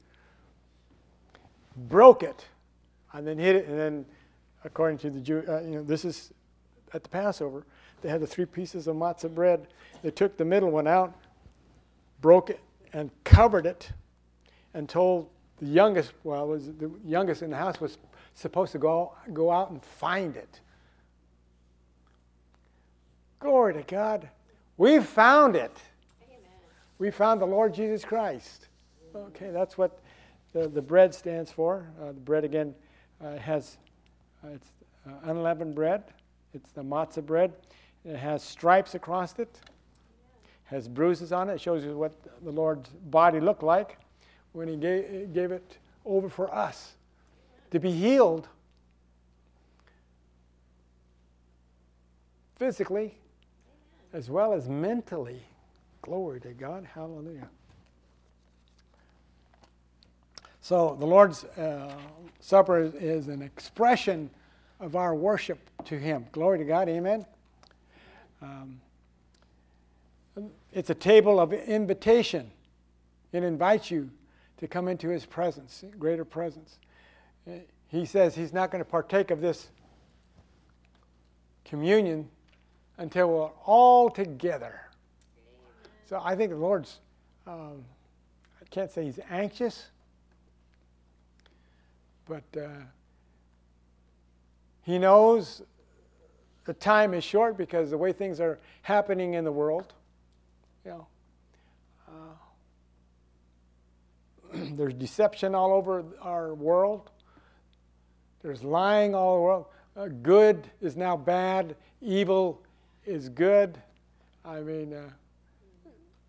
[1.77, 2.47] broke it,
[3.13, 3.67] and then hit it.
[3.67, 4.07] And then,
[4.65, 6.33] according to the Jew, uh, you know, this is
[6.95, 7.65] at the Passover.
[8.01, 9.67] They had the three pieces of matzah bread.
[10.03, 11.15] They took the middle one out,
[12.21, 12.61] broke it,
[12.93, 13.91] and covered it,
[14.73, 15.29] and told
[15.59, 17.99] the youngest, well, was the youngest in the house was
[18.35, 20.61] supposed to go, go out and find it.
[23.41, 24.29] Glory to God.
[24.77, 25.75] We found it.
[26.23, 26.41] Amen.
[26.99, 28.69] We found the Lord Jesus Christ.
[29.15, 30.01] Okay, that's what
[30.53, 31.87] the, the bread stands for.
[32.01, 32.75] Uh, the bread, again,
[33.25, 33.79] uh, has
[34.45, 34.69] uh, it's
[35.07, 36.03] uh, unleavened bread.
[36.53, 37.53] It's the matzah bread.
[38.05, 39.59] It has stripes across it.
[40.65, 41.55] Has bruises on it.
[41.55, 42.13] It shows you what
[42.45, 43.99] the Lord's body looked like
[44.57, 45.77] when he gave, gave it
[46.07, 46.95] over for us
[47.71, 48.49] to be healed
[52.55, 53.15] physically
[54.15, 55.43] as well as mentally.
[56.01, 56.87] Glory to God.
[56.95, 57.47] Hallelujah.
[60.63, 61.95] So the Lord's uh,
[62.41, 64.31] Supper is, an expression
[64.81, 66.25] of our worship to Him.
[66.33, 67.27] Glory to God, amen.
[68.41, 68.81] Um,
[70.73, 72.51] it's a table of invitation.
[73.33, 74.11] It invites you
[74.59, 76.79] to come into His presence, greater presence.
[77.89, 79.69] He says He's not going to partake of this
[81.65, 82.29] communion
[82.99, 84.81] until we're all together.
[86.09, 87.01] So I think the Lord's,
[87.47, 87.85] um,
[88.61, 89.87] I can't say He's anxious
[92.27, 92.69] but uh,
[94.83, 95.63] he knows
[96.65, 99.95] the time is short because the way things are happening in the world,
[100.85, 101.07] you know,
[102.09, 102.35] uh,
[104.73, 107.11] there's deception all over our world.
[108.43, 109.67] There's lying all over world.
[109.97, 111.75] Uh, good is now bad.
[112.03, 112.63] Evil
[113.07, 113.79] is good.
[114.45, 115.11] I mean, uh,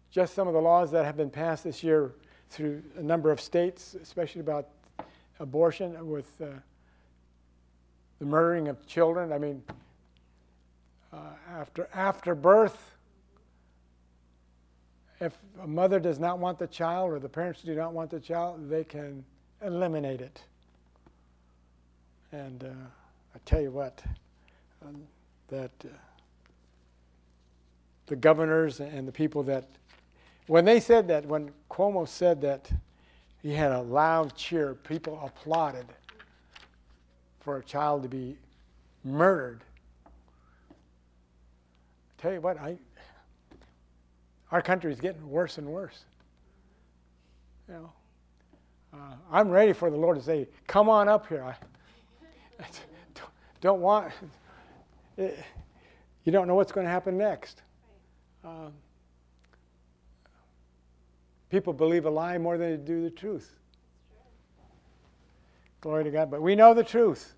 [0.10, 2.14] just some of the laws that have been passed this year
[2.50, 4.70] through a number of states, especially about
[5.40, 6.46] abortion, with uh,
[8.20, 9.32] the murdering of children.
[9.32, 9.62] I mean,
[11.14, 11.18] uh,
[11.52, 12.97] after, after birth,
[15.20, 18.20] if a mother does not want the child or the parents do not want the
[18.20, 19.24] child, they can
[19.66, 20.42] eliminate it.
[22.32, 22.68] And uh,
[23.36, 24.04] I tell you what,
[24.86, 25.02] um,
[25.48, 25.88] that uh,
[28.06, 29.66] the governors and the people that,
[30.48, 32.72] when they said that, when Cuomo said that
[33.42, 34.74] he had a loud cheer.
[34.74, 35.86] People applauded
[37.40, 38.38] for a child to be
[39.04, 39.64] murdered.
[40.06, 42.78] I tell you what, I,
[44.52, 46.06] our country is getting worse and worse.
[47.68, 47.94] You know,
[48.94, 51.56] uh, I'm ready for the Lord to say, "Come on up here." I,
[52.62, 52.66] I
[53.62, 54.12] don't want.
[55.18, 55.38] It,
[56.24, 57.62] you don't know what's going to happen next.
[58.44, 58.74] Um,
[61.50, 63.58] People believe a lie more than they do the truth.
[65.80, 66.30] Glory to God.
[66.30, 67.34] But we know the truth.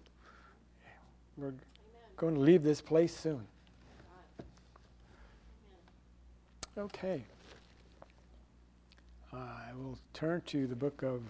[1.38, 1.54] We're
[2.18, 3.46] going to leave this place soon.
[6.80, 7.26] Okay.
[9.34, 11.22] Uh, I will turn to the book of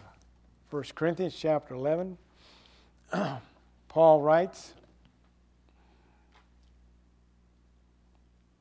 [0.69, 2.19] 1 Corinthians, chapter 11.
[3.87, 4.73] Paul writes,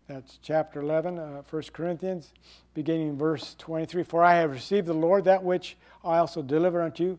[0.06, 2.32] That's chapter 11, uh, 1 Corinthians,
[2.72, 4.02] beginning verse 23.
[4.04, 7.18] For I have received the Lord that which I also deliver unto you.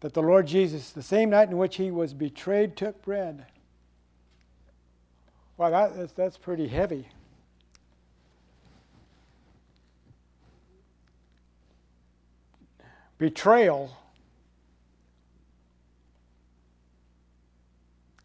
[0.00, 3.46] That the Lord Jesus, the same night in which he was betrayed, took bread.
[5.56, 7.06] Wow, that, that's, that's pretty heavy.
[13.20, 13.94] Betrayal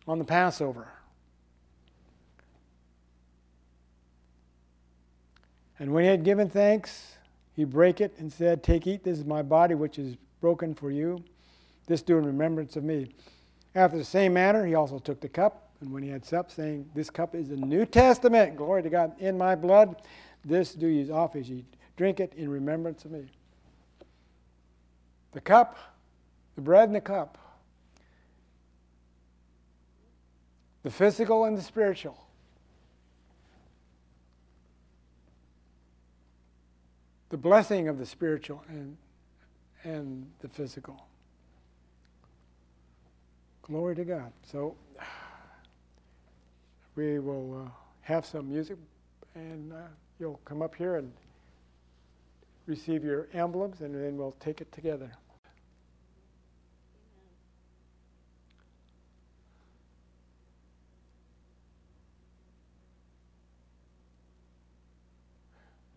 [0.08, 0.88] on the Passover.
[5.78, 7.18] And when he had given thanks,
[7.58, 10.90] he brake it and said, Take, eat, this is my body, which is broken for
[10.90, 11.22] you.
[11.88, 13.14] This do in remembrance of me.
[13.76, 16.90] After the same manner, he also took the cup, and when he had supped, saying,
[16.96, 19.98] This cup is the New Testament, glory to God, in my blood.
[20.46, 21.66] This do ye off as ye
[21.98, 23.26] drink it in remembrance of me.
[25.36, 25.78] The cup,
[26.56, 27.38] the bread and the cup,
[30.82, 32.26] the physical and the spiritual
[37.36, 38.96] the blessing of the spiritual and,
[39.84, 41.06] and the physical.
[43.64, 44.32] Glory to God.
[44.44, 44.76] So
[46.96, 47.70] we will uh,
[48.02, 48.78] have some music,
[49.34, 49.78] and uh,
[50.18, 51.12] you'll come up here and
[52.68, 55.12] receive your emblems, and then we'll take it together.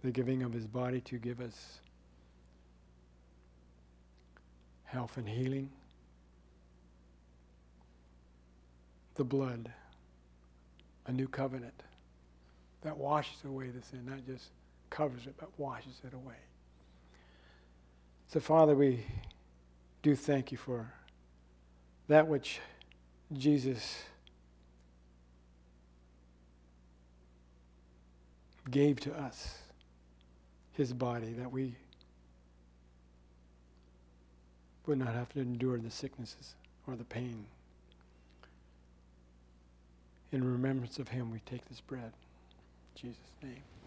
[0.09, 1.81] The giving of his body to give us
[4.85, 5.69] health and healing,
[9.17, 9.71] the blood,
[11.09, 11.83] a new covenant
[12.81, 14.47] that washes away the sin, not just
[14.89, 16.41] covers it, but washes it away.
[18.29, 19.05] So, Father, we
[20.01, 20.91] do thank you for
[22.07, 22.61] that which
[23.35, 24.05] Jesus
[28.71, 29.59] gave to us
[30.79, 31.75] his body, that we
[34.87, 36.55] would not have to endure the sicknesses
[36.87, 37.45] or the pain.
[40.33, 42.13] In remembrance of him, we take this bread.
[42.95, 43.78] In Jesus' name.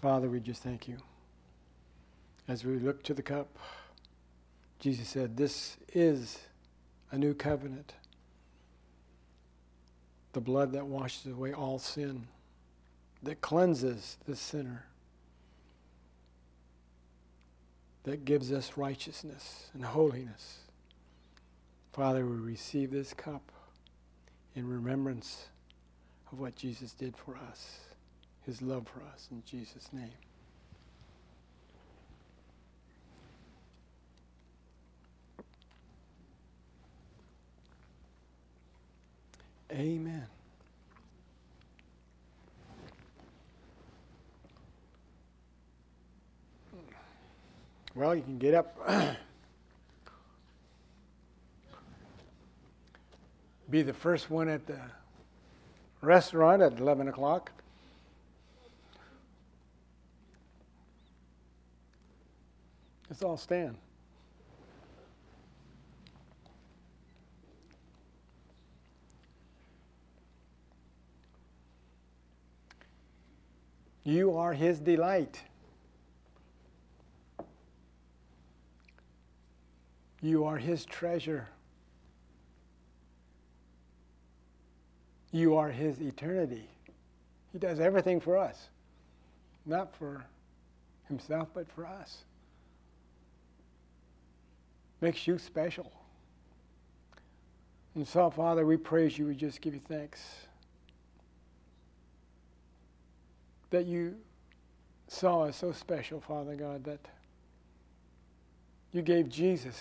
[0.00, 0.98] Father, we just thank you.
[2.46, 3.48] As we look to the cup,
[4.78, 6.38] Jesus said, This is
[7.10, 7.94] a new covenant.
[10.32, 12.26] The blood that washes away all sin,
[13.22, 14.86] that cleanses the sinner,
[18.04, 20.58] that gives us righteousness and holiness.
[21.92, 23.52] Father, we receive this cup
[24.54, 25.46] in remembrance
[26.30, 27.78] of what Jesus did for us,
[28.46, 30.10] his love for us, in Jesus' name.
[39.72, 40.26] Amen.
[47.94, 48.76] Well, you can get up.
[53.70, 54.78] Be the first one at the
[56.00, 57.52] restaurant at 11 o'clock.
[63.12, 63.76] Let's all stand.
[74.02, 75.42] You are his delight.
[80.22, 81.48] You are his treasure.
[85.32, 86.66] You are his eternity.
[87.52, 88.68] He does everything for us,
[89.66, 90.24] not for
[91.08, 92.24] himself, but for us.
[95.02, 95.92] Makes you special.
[97.94, 99.26] And so, Father, we praise you.
[99.26, 100.22] We just give you thanks.
[103.72, 104.14] that you
[105.08, 107.00] saw us so special, Father God, that
[108.92, 109.80] you gave Jesus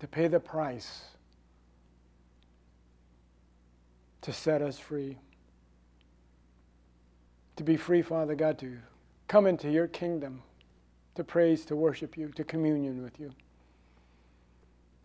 [0.00, 1.02] to pay the price
[4.20, 5.16] to set us free.
[7.56, 8.76] To be free, Father God, to
[9.28, 10.42] come into your kingdom,
[11.14, 13.32] to praise, to worship you, to communion with you.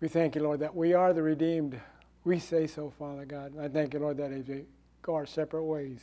[0.03, 1.79] We thank you, Lord, that we are the redeemed.
[2.25, 3.53] We say so, Father God.
[3.57, 4.65] I thank you, Lord, that as we
[5.01, 6.01] go our separate ways,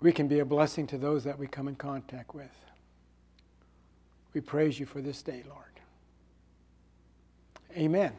[0.00, 2.54] we can be a blessing to those that we come in contact with.
[4.34, 5.80] We praise you for this day, Lord.
[7.76, 8.12] Amen.